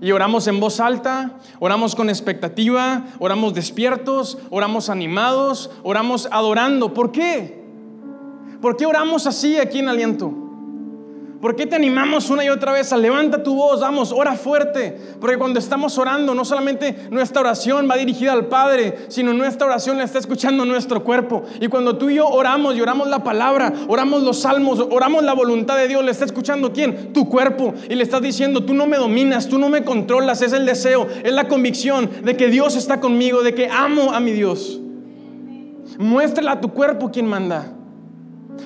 Y 0.00 0.10
oramos 0.12 0.46
en 0.48 0.60
voz 0.60 0.80
alta, 0.80 1.38
oramos 1.60 1.94
con 1.94 2.10
expectativa, 2.10 3.06
oramos 3.18 3.54
despiertos, 3.54 4.38
oramos 4.50 4.90
animados, 4.90 5.70
oramos 5.82 6.28
adorando. 6.30 6.92
¿Por 6.92 7.12
qué? 7.12 7.62
¿Por 8.60 8.76
qué 8.76 8.86
oramos 8.86 9.26
así 9.26 9.58
aquí 9.58 9.78
en 9.78 9.88
aliento? 9.88 10.43
¿Por 11.44 11.56
qué 11.56 11.66
te 11.66 11.76
animamos 11.76 12.30
una 12.30 12.42
y 12.42 12.48
otra 12.48 12.72
vez 12.72 12.90
a 12.90 12.96
levanta 12.96 13.42
tu 13.42 13.54
voz, 13.54 13.82
vamos, 13.82 14.12
ora 14.12 14.34
fuerte? 14.34 14.96
Porque 15.20 15.36
cuando 15.36 15.58
estamos 15.58 15.98
orando, 15.98 16.34
no 16.34 16.42
solamente 16.42 16.96
nuestra 17.10 17.42
oración 17.42 17.86
va 17.86 17.98
dirigida 17.98 18.32
al 18.32 18.46
Padre, 18.46 19.00
sino 19.08 19.34
nuestra 19.34 19.66
oración 19.66 19.98
la 19.98 20.04
está 20.04 20.18
escuchando 20.18 20.64
nuestro 20.64 21.04
cuerpo. 21.04 21.42
Y 21.60 21.66
cuando 21.66 21.98
tú 21.98 22.08
y 22.08 22.14
yo 22.14 22.26
oramos 22.26 22.74
y 22.74 22.80
oramos 22.80 23.08
la 23.08 23.22
palabra, 23.22 23.74
oramos 23.88 24.22
los 24.22 24.40
salmos, 24.40 24.80
oramos 24.90 25.22
la 25.22 25.34
voluntad 25.34 25.76
de 25.76 25.86
Dios, 25.86 26.02
le 26.02 26.12
está 26.12 26.24
escuchando 26.24 26.72
quién? 26.72 27.12
Tu 27.12 27.28
cuerpo. 27.28 27.74
Y 27.90 27.94
le 27.94 28.04
estás 28.04 28.22
diciendo, 28.22 28.64
tú 28.64 28.72
no 28.72 28.86
me 28.86 28.96
dominas, 28.96 29.46
tú 29.46 29.58
no 29.58 29.68
me 29.68 29.84
controlas, 29.84 30.40
es 30.40 30.54
el 30.54 30.64
deseo, 30.64 31.06
es 31.22 31.34
la 31.34 31.46
convicción 31.46 32.08
de 32.24 32.38
que 32.38 32.48
Dios 32.48 32.74
está 32.74 33.00
conmigo, 33.00 33.42
de 33.42 33.54
que 33.54 33.68
amo 33.68 34.12
a 34.12 34.20
mi 34.20 34.32
Dios. 34.32 34.80
Muéstrala 35.98 36.52
a 36.52 36.60
tu 36.62 36.70
cuerpo 36.70 37.10
quien 37.10 37.26
manda. 37.26 37.70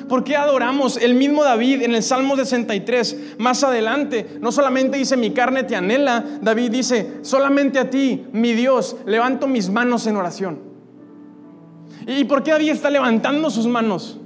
¿Por 0.09 0.25
qué 0.25 0.37
adoramos? 0.37 0.97
El 0.97 1.15
mismo 1.15 1.45
David 1.45 1.83
en 1.83 1.95
el 1.95 2.03
Salmo 2.03 2.37
63, 2.37 3.37
más 3.39 3.63
adelante, 3.63 4.39
no 4.41 4.53
solamente 4.53 4.99
dice 4.99 5.17
mi 5.17 5.31
carne 5.31 5.65
te 5.65 5.77
anhela, 5.77 6.25
David 6.41 6.71
dice, 6.71 7.19
solamente 7.23 7.79
a 7.79 7.91
ti, 7.91 8.25
mi 8.33 8.53
Dios, 8.55 8.97
levanto 9.07 9.47
mis 9.47 9.69
manos 9.71 10.07
en 10.07 10.17
oración. 10.17 10.61
¿Y 12.07 12.25
por 12.25 12.43
qué 12.43 12.53
David 12.53 12.71
está 12.71 12.89
levantando 12.91 13.51
sus 13.51 13.67
manos? 13.67 14.19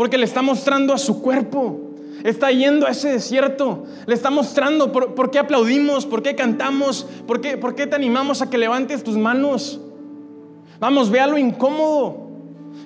porque 0.00 0.16
le 0.16 0.24
está 0.24 0.40
mostrando 0.40 0.94
a 0.94 0.98
su 0.98 1.20
cuerpo. 1.20 1.78
Está 2.24 2.50
yendo 2.50 2.86
a 2.86 2.90
ese 2.90 3.12
desierto. 3.12 3.84
Le 4.06 4.14
está 4.14 4.30
mostrando 4.30 4.92
por, 4.92 5.30
qué 5.30 5.38
aplaudimos, 5.38 6.06
por 6.06 6.22
qué 6.22 6.34
cantamos, 6.34 7.06
por 7.26 7.42
qué, 7.42 7.58
por 7.58 7.74
qué 7.74 7.86
te 7.86 7.96
animamos 7.96 8.40
a 8.40 8.48
que 8.48 8.56
levantes 8.56 9.04
tus 9.04 9.18
manos. 9.18 9.78
Vamos, 10.78 11.10
vea 11.10 11.26
lo 11.26 11.36
incómodo. 11.36 12.29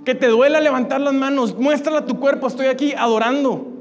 Que 0.04 0.14
te 0.14 0.28
duela 0.28 0.60
levantar 0.60 1.00
las 1.00 1.14
manos. 1.14 1.56
Muéstrala 1.56 2.04
tu 2.04 2.18
cuerpo. 2.18 2.46
Estoy 2.46 2.66
aquí 2.66 2.92
adorando. 2.92 3.74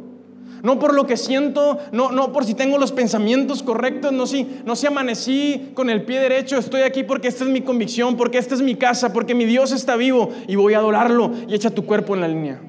No 0.64 0.80
por 0.80 0.94
lo 0.94 1.06
que 1.06 1.18
siento, 1.18 1.78
no, 1.92 2.14
no 2.14 2.32
por 2.32 2.46
si 2.46 2.54
tengo 2.54 2.78
los 2.78 2.94
pensamientos 2.94 3.62
correctos, 3.62 4.14
no 4.14 4.26
si, 4.26 4.48
no 4.64 4.78
si 4.78 4.88
amanecí 4.88 5.72
con 5.74 5.90
el 5.90 6.04
pie 6.04 6.22
derecho, 6.22 6.58
estoy 6.58 6.84
aquí 6.84 7.04
porque 7.04 7.28
esta 7.28 7.44
es 7.44 7.50
mi 7.50 7.60
convicción, 7.60 8.16
porque 8.16 8.38
esta 8.38 8.56
es 8.56 8.62
mi 8.62 8.76
casa, 8.76 9.12
porque 9.12 9.36
mi 9.36 9.44
Dios 9.44 9.74
está 9.74 9.98
vivo 9.98 10.30
y 10.48 10.56
voy 10.56 10.74
a 10.74 10.78
adorarlo 10.78 11.34
y 11.50 11.54
echa 11.54 11.70
tu 11.70 11.86
cuerpo 11.86 12.16
en 12.16 12.22
la 12.22 12.30
línea. 12.30 12.62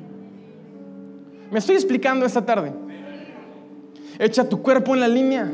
Me 1.52 1.60
estoy 1.60 1.76
explicando 1.76 2.26
esta 2.26 2.44
tarde. 2.44 2.72
Echa 4.18 4.48
tu 4.48 4.60
cuerpo 4.60 4.94
en 4.94 5.00
la 5.00 5.06
línea. 5.06 5.52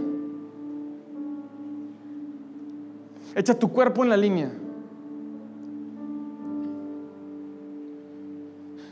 Echa 3.35 3.53
tu 3.53 3.71
cuerpo 3.71 4.03
en 4.03 4.09
la 4.09 4.17
línea. 4.17 4.51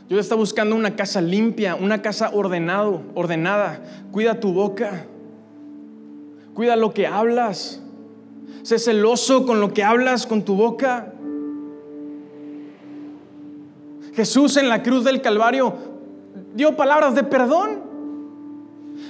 Dios 0.09 0.21
está 0.21 0.33
buscando 0.33 0.75
una 0.75 0.95
casa 0.95 1.21
limpia, 1.21 1.75
una 1.75 2.01
casa 2.01 2.31
ordenado, 2.33 3.03
ordenada. 3.13 3.79
Cuida 4.11 4.39
tu 4.39 4.51
boca. 4.53 5.05
Cuida 6.55 6.75
lo 6.75 6.95
que 6.95 7.05
hablas. 7.05 7.79
Sé 8.63 8.79
celoso 8.79 9.45
con 9.45 9.61
lo 9.61 9.71
que 9.71 9.83
hablas 9.83 10.25
con 10.25 10.41
tu 10.43 10.55
boca. 10.55 11.13
Jesús 14.15 14.57
en 14.57 14.67
la 14.67 14.81
cruz 14.81 15.03
del 15.03 15.21
Calvario 15.21 15.75
dio 16.55 16.75
palabras 16.75 17.13
de 17.13 17.23
perdón. 17.23 17.83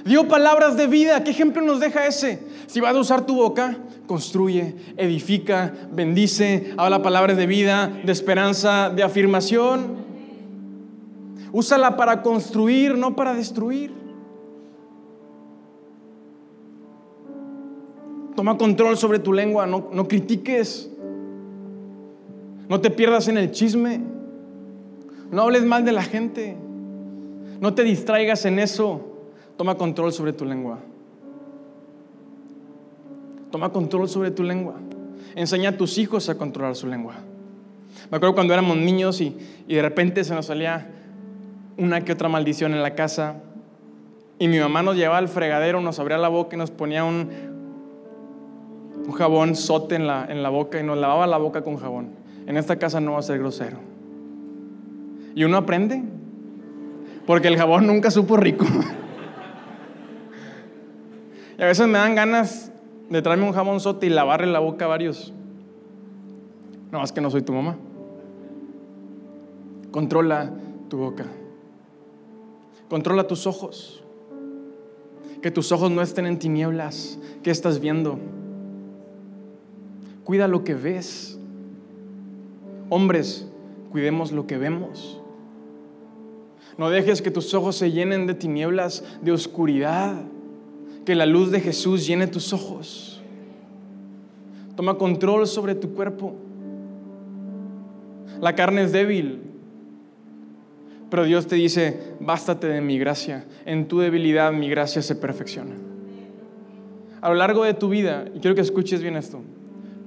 Dio 0.04 0.28
palabras 0.28 0.76
de 0.76 0.88
vida. 0.88 1.24
¿Qué 1.24 1.32
ejemplo 1.32 1.62
nos 1.62 1.80
deja 1.80 2.08
ese? 2.08 2.44
Si 2.68 2.82
vas 2.82 2.94
a 2.94 3.00
usar 3.00 3.26
tu 3.26 3.36
boca, 3.36 3.78
construye, 4.06 4.76
edifica, 4.98 5.74
bendice, 5.94 6.74
habla 6.78 7.02
palabras 7.02 7.38
de 7.38 7.48
vida, 7.48 7.90
de 8.04 8.12
esperanza, 8.12 8.90
de 8.90 9.02
afirmación. 9.02 10.09
Úsala 11.52 11.98
para 11.98 12.22
construir, 12.22 12.98
no 12.98 13.16
para 13.16 13.34
destruir. 13.34 13.92
Toma 18.36 18.58
control 18.58 18.98
sobre 18.98 19.20
tu 19.20 19.34
lengua, 19.34 19.66
no, 19.66 19.90
no 19.92 20.08
critiques. 20.08 20.90
No 22.70 22.80
te 22.80 22.92
pierdas 22.92 23.28
en 23.28 23.38
el 23.38 23.52
chisme. 23.52 24.00
No 25.32 25.42
hables 25.42 25.66
mal 25.66 25.84
de 25.84 25.92
la 25.92 26.04
gente. 26.04 26.56
No 27.60 27.74
te 27.74 27.84
distraigas 27.84 28.46
en 28.46 28.60
eso. 28.60 29.02
Toma 29.58 29.76
control 29.76 30.14
sobre 30.14 30.34
tu 30.34 30.46
lengua. 30.46 30.80
Toma 33.52 33.74
control 33.74 34.08
sobre 34.08 34.32
tu 34.32 34.44
lengua. 34.44 34.76
Enseña 35.36 35.72
a 35.72 35.78
tus 35.78 35.98
hijos 35.98 36.30
a 36.30 36.38
controlar 36.38 36.76
su 36.76 36.88
lengua. 36.88 37.16
Me 38.12 38.18
acuerdo 38.18 38.36
cuando 38.36 38.54
éramos 38.54 38.78
niños 38.78 39.20
y, 39.20 39.36
y 39.68 39.76
de 39.76 39.82
repente 39.82 40.24
se 40.24 40.34
nos 40.34 40.46
salía 40.46 40.99
una 41.80 42.02
que 42.02 42.12
otra 42.12 42.30
maldición 42.30 42.74
en 42.74 42.84
la 42.84 42.94
casa. 42.94 43.36
Y 44.38 44.48
mi 44.48 44.60
mamá 44.60 44.84
nos 44.84 44.96
llevaba 44.96 45.18
al 45.18 45.28
fregadero, 45.28 45.82
nos 45.82 46.00
abría 46.00 46.18
la 46.18 46.28
boca 46.28 46.56
y 46.56 46.60
nos 46.60 46.72
ponía 46.72 47.04
un, 47.04 47.30
jabón 49.18 49.56
sote 49.56 49.96
en 49.96 50.06
la, 50.06 50.26
en 50.30 50.44
la 50.44 50.50
boca 50.50 50.80
y 50.80 50.84
nos 50.84 50.98
lavaba 50.98 51.26
la 51.26 51.38
boca 51.38 51.64
con 51.64 51.78
jabón. 51.78 52.10
En 52.46 52.58
esta 52.58 52.78
casa 52.78 53.00
no 53.00 53.14
va 53.14 53.20
a 53.20 53.24
ser 53.24 53.40
grosero. 53.40 53.78
Y 55.36 55.44
uno 55.44 55.58
aprende, 55.58 56.04
porque 57.26 57.48
el 57.48 57.58
jabón 57.58 57.88
nunca 57.88 58.12
supo 58.12 58.38
rico. 58.38 58.66
y 61.58 61.62
a 61.62 61.66
veces 61.66 61.88
me 61.88 61.98
dan 61.98 62.16
ganas 62.16 62.72
de 63.10 63.22
traerme 63.22 63.46
un 63.46 63.54
jabón 63.54 63.80
sote 63.80 64.06
y 64.06 64.10
lavarle 64.10 64.48
la 64.48 64.60
boca 64.60 64.86
a 64.86 64.90
varios. 64.90 65.34
No, 66.92 67.00
más 67.00 67.12
que 67.12 67.22
no 67.22 67.30
soy 67.30 67.42
tu 67.42 67.54
mamá. 67.54 67.78
Controla 69.92 70.52
tu 70.90 70.98
boca. 70.98 71.26
Controla 72.90 73.28
tus 73.28 73.46
ojos. 73.46 74.04
Que 75.42 75.52
tus 75.52 75.72
ojos 75.72 75.92
no 75.92 76.02
estén 76.02 76.26
en 76.26 76.40
tinieblas. 76.40 77.20
¿Qué 77.44 77.52
estás 77.52 77.80
viendo? 77.80 78.20
Cuida 80.24 80.48
lo 80.48 80.64
que 80.64 80.74
ves. 80.74 81.40
Hombres, 82.90 83.48
cuidemos 83.92 84.32
lo 84.32 84.48
que 84.48 84.58
vemos. 84.58 85.22
No 86.78 86.90
dejes 86.90 87.22
que 87.22 87.32
tus 87.32 87.54
ojos 87.54 87.76
se 87.76 87.92
llenen 87.92 88.26
de 88.26 88.34
tinieblas, 88.34 89.04
de 89.22 89.32
oscuridad. 89.32 90.16
Que 91.06 91.16
la 91.16 91.26
luz 91.26 91.52
de 91.52 91.62
Jesús 91.62 92.06
llene 92.08 92.28
tus 92.28 92.52
ojos. 92.54 93.22
Toma 94.76 94.98
control 94.98 95.46
sobre 95.46 95.76
tu 95.76 95.94
cuerpo. 95.94 96.36
La 98.42 98.56
carne 98.56 98.84
es 98.84 98.92
débil, 98.92 99.49
pero 101.10 101.24
Dios 101.24 101.48
te 101.48 101.56
dice, 101.56 102.14
bástate 102.20 102.68
de 102.68 102.82
mi 102.82 103.00
gracia. 103.00 103.46
En 103.66 103.88
tu 103.88 104.00
debilidad 104.00 104.52
mi 104.52 104.70
gracia 104.70 105.02
se 105.02 105.16
perfecciona. 105.16 105.76
A 107.22 107.30
lo 107.30 107.36
largo 107.36 107.64
de 107.64 107.74
tu 107.74 107.90
vida, 107.90 108.26
y 108.34 108.40
quiero 108.40 108.56
que 108.56 108.62
escuches 108.62 109.02
bien 109.02 109.16
esto, 109.16 109.42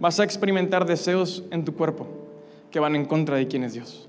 vas 0.01 0.21
a 0.21 0.25
experimentar 0.25 0.87
deseos 0.87 1.45
en 1.51 1.65
tu 1.65 1.75
cuerpo 1.75 2.07
que 2.71 2.81
van 2.81 2.97
en 2.97 3.05
contra 3.05 3.37
de 3.37 3.49
quién 3.49 3.65
es 3.65 3.75
Dios. 3.75 4.09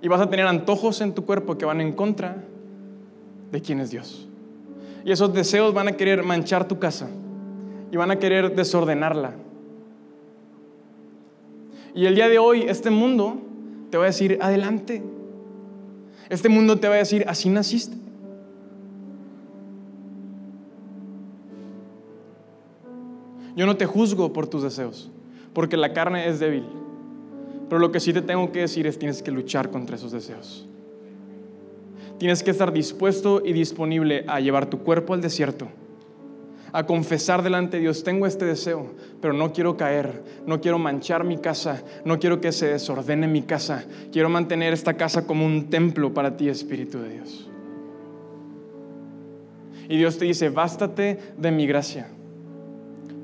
Y 0.00 0.08
vas 0.08 0.20
a 0.20 0.30
tener 0.30 0.46
antojos 0.46 1.00
en 1.00 1.14
tu 1.14 1.24
cuerpo 1.24 1.58
que 1.58 1.64
van 1.64 1.80
en 1.80 1.92
contra 1.92 2.44
de 3.50 3.60
quién 3.60 3.80
es 3.80 3.90
Dios. 3.90 4.28
Y 5.04 5.10
esos 5.12 5.32
deseos 5.34 5.74
van 5.74 5.88
a 5.88 5.92
querer 5.92 6.22
manchar 6.22 6.68
tu 6.68 6.78
casa 6.78 7.08
y 7.90 7.96
van 7.96 8.10
a 8.10 8.18
querer 8.18 8.54
desordenarla. 8.54 9.34
Y 11.94 12.06
el 12.06 12.14
día 12.14 12.28
de 12.28 12.38
hoy, 12.38 12.62
este 12.62 12.90
mundo 12.90 13.45
te 13.96 13.98
va 13.98 14.04
a 14.04 14.08
decir, 14.08 14.36
adelante. 14.42 15.02
Este 16.28 16.50
mundo 16.50 16.78
te 16.78 16.86
va 16.86 16.96
a 16.96 16.98
decir, 16.98 17.24
así 17.28 17.48
naciste. 17.48 17.96
Yo 23.56 23.64
no 23.64 23.78
te 23.78 23.86
juzgo 23.86 24.34
por 24.34 24.48
tus 24.48 24.62
deseos, 24.62 25.10
porque 25.54 25.78
la 25.78 25.94
carne 25.94 26.28
es 26.28 26.40
débil. 26.40 26.64
Pero 27.70 27.78
lo 27.78 27.90
que 27.90 28.00
sí 28.00 28.12
te 28.12 28.20
tengo 28.20 28.52
que 28.52 28.60
decir 28.60 28.86
es 28.86 28.98
tienes 28.98 29.22
que 29.22 29.30
luchar 29.30 29.70
contra 29.70 29.96
esos 29.96 30.12
deseos. 30.12 30.68
Tienes 32.18 32.42
que 32.42 32.50
estar 32.50 32.70
dispuesto 32.74 33.40
y 33.42 33.54
disponible 33.54 34.26
a 34.28 34.40
llevar 34.40 34.68
tu 34.68 34.80
cuerpo 34.80 35.14
al 35.14 35.22
desierto 35.22 35.68
a 36.72 36.84
confesar 36.86 37.42
delante 37.42 37.76
de 37.76 37.82
Dios, 37.82 38.04
tengo 38.04 38.26
este 38.26 38.44
deseo, 38.44 38.92
pero 39.20 39.32
no 39.32 39.52
quiero 39.52 39.76
caer, 39.76 40.22
no 40.46 40.60
quiero 40.60 40.78
manchar 40.78 41.24
mi 41.24 41.38
casa, 41.38 41.82
no 42.04 42.18
quiero 42.18 42.40
que 42.40 42.52
se 42.52 42.68
desordene 42.68 43.26
mi 43.28 43.42
casa, 43.42 43.84
quiero 44.12 44.28
mantener 44.28 44.72
esta 44.72 44.94
casa 44.94 45.26
como 45.26 45.46
un 45.46 45.70
templo 45.70 46.12
para 46.12 46.36
ti, 46.36 46.48
Espíritu 46.48 46.98
de 46.98 47.10
Dios. 47.10 47.50
Y 49.88 49.96
Dios 49.96 50.18
te 50.18 50.24
dice, 50.24 50.48
bástate 50.50 51.18
de 51.36 51.50
mi 51.50 51.66
gracia, 51.66 52.08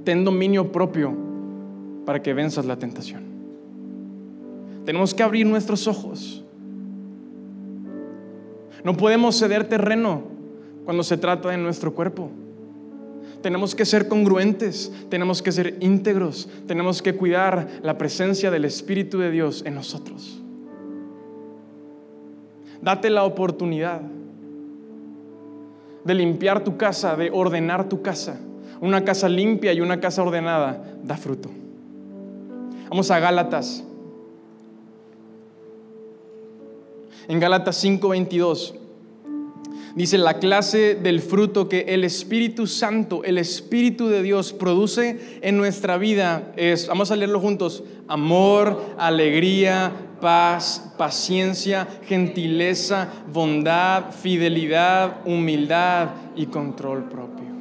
ten 0.04 0.24
dominio 0.24 0.70
propio 0.70 1.14
para 2.06 2.22
que 2.22 2.34
venzas 2.34 2.64
la 2.64 2.76
tentación. 2.78 3.22
Tenemos 4.84 5.14
que 5.14 5.22
abrir 5.22 5.46
nuestros 5.46 5.86
ojos. 5.86 6.44
No 8.84 8.96
podemos 8.96 9.38
ceder 9.38 9.68
terreno 9.68 10.22
cuando 10.84 11.04
se 11.04 11.16
trata 11.16 11.50
de 11.50 11.56
nuestro 11.56 11.94
cuerpo. 11.94 12.30
Tenemos 13.42 13.74
que 13.74 13.84
ser 13.84 14.08
congruentes, 14.08 14.92
tenemos 15.08 15.42
que 15.42 15.52
ser 15.52 15.76
íntegros, 15.80 16.48
tenemos 16.66 17.02
que 17.02 17.16
cuidar 17.16 17.68
la 17.82 17.98
presencia 17.98 18.50
del 18.50 18.64
Espíritu 18.64 19.18
de 19.18 19.30
Dios 19.30 19.62
en 19.66 19.74
nosotros. 19.74 20.40
Date 22.80 23.10
la 23.10 23.24
oportunidad 23.24 24.00
de 26.04 26.14
limpiar 26.14 26.64
tu 26.64 26.76
casa, 26.76 27.16
de 27.16 27.30
ordenar 27.30 27.88
tu 27.88 28.02
casa. 28.02 28.40
Una 28.80 29.04
casa 29.04 29.28
limpia 29.28 29.72
y 29.72 29.80
una 29.80 30.00
casa 30.00 30.22
ordenada 30.22 30.84
da 31.04 31.16
fruto. 31.16 31.48
Vamos 32.88 33.10
a 33.10 33.20
Gálatas. 33.20 33.84
En 37.28 37.38
Gálatas 37.38 37.76
5:22 37.76 38.74
Dice 39.94 40.16
la 40.16 40.38
clase 40.38 40.94
del 40.94 41.20
fruto 41.20 41.68
que 41.68 41.80
el 41.88 42.04
Espíritu 42.04 42.66
Santo, 42.66 43.24
el 43.24 43.36
Espíritu 43.36 44.08
de 44.08 44.22
Dios 44.22 44.54
produce 44.54 45.38
en 45.42 45.58
nuestra 45.58 45.98
vida 45.98 46.52
es, 46.56 46.86
vamos 46.86 47.10
a 47.10 47.16
leerlo 47.16 47.40
juntos, 47.40 47.84
amor, 48.08 48.80
alegría, 48.96 49.92
paz, 50.20 50.94
paciencia, 50.96 51.86
gentileza, 52.06 53.08
bondad, 53.30 54.12
fidelidad, 54.12 55.18
humildad 55.26 56.10
y 56.36 56.46
control 56.46 57.04
propio. 57.10 57.52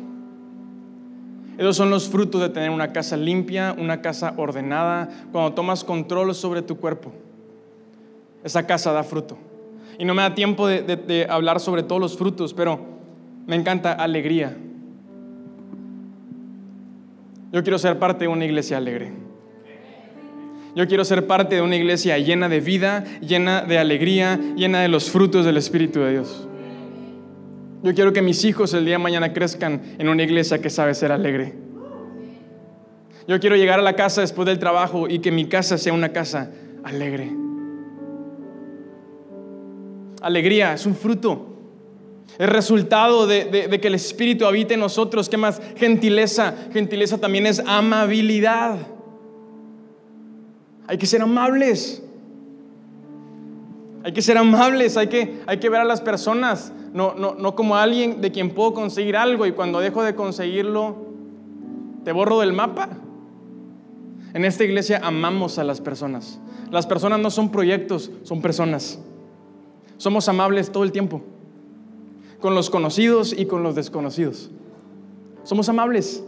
Esos 1.58 1.76
son 1.76 1.90
los 1.90 2.08
frutos 2.08 2.40
de 2.40 2.50
tener 2.50 2.70
una 2.70 2.94
casa 2.94 3.18
limpia, 3.18 3.76
una 3.78 4.02
casa 4.02 4.34
ordenada, 4.38 5.10
cuando 5.34 5.54
tomas 5.54 5.84
control 5.84 6.34
sobre 6.34 6.62
tu 6.62 6.78
cuerpo. 6.78 7.12
esa 8.44 8.66
casa 8.66 8.92
da 8.92 9.04
fruto. 9.04 9.51
Y 10.02 10.06
no 10.06 10.16
me 10.16 10.24
da 10.24 10.34
tiempo 10.34 10.68
de, 10.68 11.28
hablar 11.30 11.60
sobre 11.60 11.84
todos 11.84 12.02
los 12.02 12.18
frutos, 12.18 12.56
pero 12.56 12.80
me 13.46 13.56
encanta 13.56 13.94
alegría. 13.94 14.58
Yo 17.52 17.62
quiero 17.62 17.78
ser 17.78 18.00
parte 18.00 18.24
de 18.24 18.28
una 18.28 18.44
iglesia 18.44 18.78
alegre. 18.78 19.14
Yo 20.76 20.88
quiero 20.88 21.06
ser 21.06 21.28
parte 21.28 21.54
de 21.54 21.62
una 21.62 21.76
iglesia 21.76 22.18
llena 22.18 22.50
de 22.50 22.62
vida, 22.62 23.04
llena 23.22 23.62
de 23.62 23.78
alegría, 23.78 24.40
llena 24.56 24.82
de 24.82 24.88
los 24.88 25.12
frutos 25.12 25.46
del 25.46 25.58
Espíritu 25.58 26.00
de 26.00 26.14
Dios. 26.14 26.48
Yo 27.84 27.94
quiero 27.94 28.12
que 28.12 28.24
mis 28.24 28.44
hijos 28.44 28.74
el 28.74 28.86
día 28.86 28.96
de 28.96 29.04
mañana 29.04 29.34
crezcan 29.34 29.84
en 30.00 30.10
una 30.10 30.24
iglesia 30.24 30.60
que 30.60 30.72
sabe 30.72 30.96
ser 30.96 31.12
alegre. 31.12 31.54
Yo 33.28 33.40
quiero 33.40 33.56
llegar 33.56 33.78
a 33.78 33.84
la 33.84 33.94
casa 33.96 34.22
después 34.22 34.48
del 34.48 34.58
trabajo 34.58 35.08
y 35.08 35.20
que 35.20 35.30
mi 35.32 35.46
casa 35.46 35.78
sea 35.78 35.94
una 35.94 36.10
casa 36.10 36.50
alegre. 36.84 37.41
Alegría 40.22 40.74
es 40.74 40.86
un 40.86 40.96
fruto. 40.96 41.48
Es 42.40 42.48
resultado 42.48 43.28
de, 43.28 43.46
de, 43.46 43.82
que 43.82 43.88
el 43.88 43.96
Espíritu 43.96 44.46
habite 44.46 44.76
en 44.76 44.80
nosotros. 44.80 45.28
¿Qué 45.28 45.38
más? 45.38 45.62
Gentileza. 45.76 46.56
Gentileza 46.72 47.18
también 47.18 47.46
es 47.46 47.60
amabilidad. 47.66 48.78
Hay 50.88 50.98
que 50.98 51.06
ser 51.06 51.22
amables. 51.22 52.04
Hay 54.04 54.14
que 54.14 54.22
ser 54.22 54.38
amables, 54.38 54.98
hay 54.98 55.08
que, 55.08 55.42
hay 55.46 55.58
que 55.60 55.70
ver 55.70 55.82
a 55.82 55.86
las 55.86 56.02
personas, 56.02 56.74
no, 56.94 57.14
no, 57.14 57.36
no 57.36 57.56
como 57.56 57.76
alguien 57.76 58.20
de 58.20 58.32
quien 58.32 58.50
puedo 58.50 58.74
conseguir 58.74 59.16
algo 59.16 59.46
y 59.46 59.52
cuando 59.52 59.80
dejo 59.80 60.04
de 60.04 60.16
conseguirlo, 60.16 60.96
te 62.04 62.12
borro 62.12 62.40
del 62.40 62.52
mapa. 62.52 62.90
En 64.34 64.46
esta 64.46 64.64
iglesia 64.64 65.02
amamos 65.04 65.60
a 65.60 65.64
las 65.64 65.82
personas. 65.82 66.40
Las 66.72 66.88
personas 66.88 67.20
no 67.20 67.30
son 67.30 67.52
proyectos, 67.52 68.10
son 68.24 68.42
personas. 68.42 68.98
Somos 70.02 70.28
amables 70.28 70.72
todo 70.72 70.84
el 70.84 70.92
tiempo, 70.92 71.22
con 72.40 72.56
los 72.56 72.72
conocidos 72.72 73.36
y 73.38 73.46
con 73.46 73.62
los 73.62 73.76
desconocidos. 73.76 74.50
Somos 75.44 75.70
amables. 75.70 76.24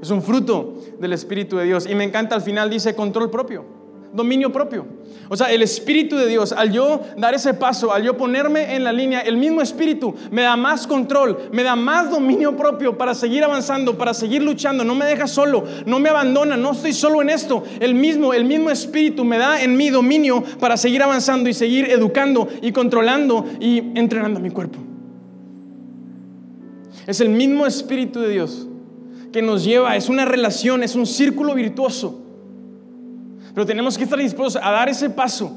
Es 0.00 0.10
un 0.12 0.22
fruto 0.22 0.74
del 1.00 1.12
Espíritu 1.12 1.56
de 1.56 1.64
Dios. 1.64 1.90
Y 1.90 1.96
me 1.96 2.04
encanta 2.04 2.36
al 2.36 2.42
final 2.42 2.70
dice 2.70 2.94
control 2.94 3.30
propio, 3.30 3.64
dominio 4.12 4.52
propio. 4.52 4.86
O 5.30 5.36
sea, 5.36 5.52
el 5.52 5.62
Espíritu 5.62 6.16
de 6.16 6.26
Dios, 6.26 6.52
al 6.52 6.72
yo 6.72 7.02
dar 7.16 7.34
ese 7.34 7.52
paso, 7.52 7.92
al 7.92 8.02
yo 8.02 8.16
ponerme 8.16 8.74
en 8.74 8.84
la 8.84 8.92
línea, 8.92 9.20
el 9.20 9.36
mismo 9.36 9.60
Espíritu 9.60 10.14
me 10.30 10.42
da 10.42 10.56
más 10.56 10.86
control, 10.86 11.50
me 11.52 11.62
da 11.62 11.76
más 11.76 12.10
dominio 12.10 12.56
propio 12.56 12.96
para 12.96 13.14
seguir 13.14 13.44
avanzando, 13.44 13.98
para 13.98 14.14
seguir 14.14 14.42
luchando. 14.42 14.84
No 14.84 14.94
me 14.94 15.04
deja 15.04 15.26
solo, 15.26 15.64
no 15.84 15.98
me 15.98 16.08
abandona, 16.08 16.56
no 16.56 16.72
estoy 16.72 16.94
solo 16.94 17.20
en 17.20 17.28
esto. 17.28 17.62
El 17.80 17.94
mismo, 17.94 18.32
el 18.32 18.44
mismo 18.44 18.70
Espíritu 18.70 19.24
me 19.24 19.36
da 19.36 19.62
en 19.62 19.76
mi 19.76 19.90
dominio 19.90 20.42
para 20.58 20.76
seguir 20.76 21.02
avanzando 21.02 21.50
y 21.50 21.54
seguir 21.54 21.90
educando 21.90 22.48
y 22.62 22.72
controlando 22.72 23.44
y 23.60 23.78
entrenando 23.98 24.40
mi 24.40 24.50
cuerpo. 24.50 24.78
Es 27.06 27.20
el 27.20 27.28
mismo 27.28 27.66
Espíritu 27.66 28.20
de 28.20 28.30
Dios 28.30 28.66
que 29.32 29.42
nos 29.42 29.64
lleva, 29.64 29.96
es 29.96 30.08
una 30.08 30.24
relación, 30.24 30.82
es 30.82 30.94
un 30.94 31.06
círculo 31.06 31.54
virtuoso. 31.54 32.27
Pero 33.58 33.66
tenemos 33.66 33.98
que 33.98 34.04
estar 34.04 34.20
dispuestos 34.20 34.62
a 34.62 34.70
dar 34.70 34.88
ese 34.88 35.10
paso. 35.10 35.50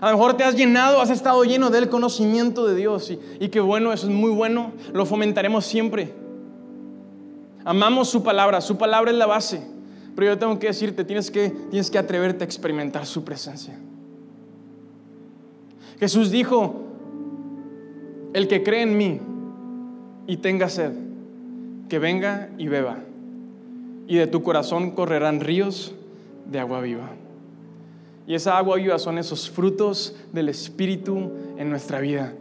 A 0.00 0.10
lo 0.10 0.16
mejor 0.16 0.36
te 0.36 0.42
has 0.42 0.56
llenado, 0.56 1.00
has 1.00 1.10
estado 1.10 1.44
lleno 1.44 1.70
del 1.70 1.88
conocimiento 1.88 2.66
de 2.66 2.74
Dios 2.74 3.08
y, 3.08 3.20
y 3.38 3.50
qué 3.50 3.60
bueno, 3.60 3.92
eso 3.92 4.08
es 4.08 4.12
muy 4.12 4.32
bueno, 4.32 4.72
lo 4.92 5.06
fomentaremos 5.06 5.64
siempre. 5.64 6.12
Amamos 7.64 8.08
su 8.08 8.24
palabra, 8.24 8.60
su 8.60 8.76
palabra 8.76 9.12
es 9.12 9.16
la 9.16 9.26
base. 9.26 9.64
Pero 10.16 10.32
yo 10.32 10.38
tengo 10.38 10.58
que 10.58 10.66
decirte, 10.66 11.04
tienes 11.04 11.30
que, 11.30 11.50
tienes 11.70 11.88
que 11.88 11.98
atreverte 11.98 12.42
a 12.42 12.44
experimentar 12.44 13.06
su 13.06 13.22
presencia. 13.22 13.78
Jesús 16.00 16.32
dijo, 16.32 16.82
el 18.32 18.48
que 18.48 18.64
cree 18.64 18.82
en 18.82 18.96
mí, 18.96 19.20
y 20.26 20.38
tenga 20.38 20.68
sed, 20.68 20.94
que 21.88 22.00
venga 22.00 22.50
y 22.58 22.66
beba, 22.66 23.04
y 24.06 24.16
de 24.16 24.26
tu 24.26 24.42
corazón 24.42 24.90
correrán 24.92 25.40
ríos 25.40 25.94
de 26.46 26.58
agua 26.58 26.80
viva. 26.80 27.10
Y 28.26 28.34
esa 28.34 28.56
agua 28.56 28.76
viva 28.76 28.98
son 28.98 29.18
esos 29.18 29.50
frutos 29.50 30.16
del 30.32 30.48
Espíritu 30.48 31.30
en 31.58 31.70
nuestra 31.70 32.00
vida. 32.00 32.34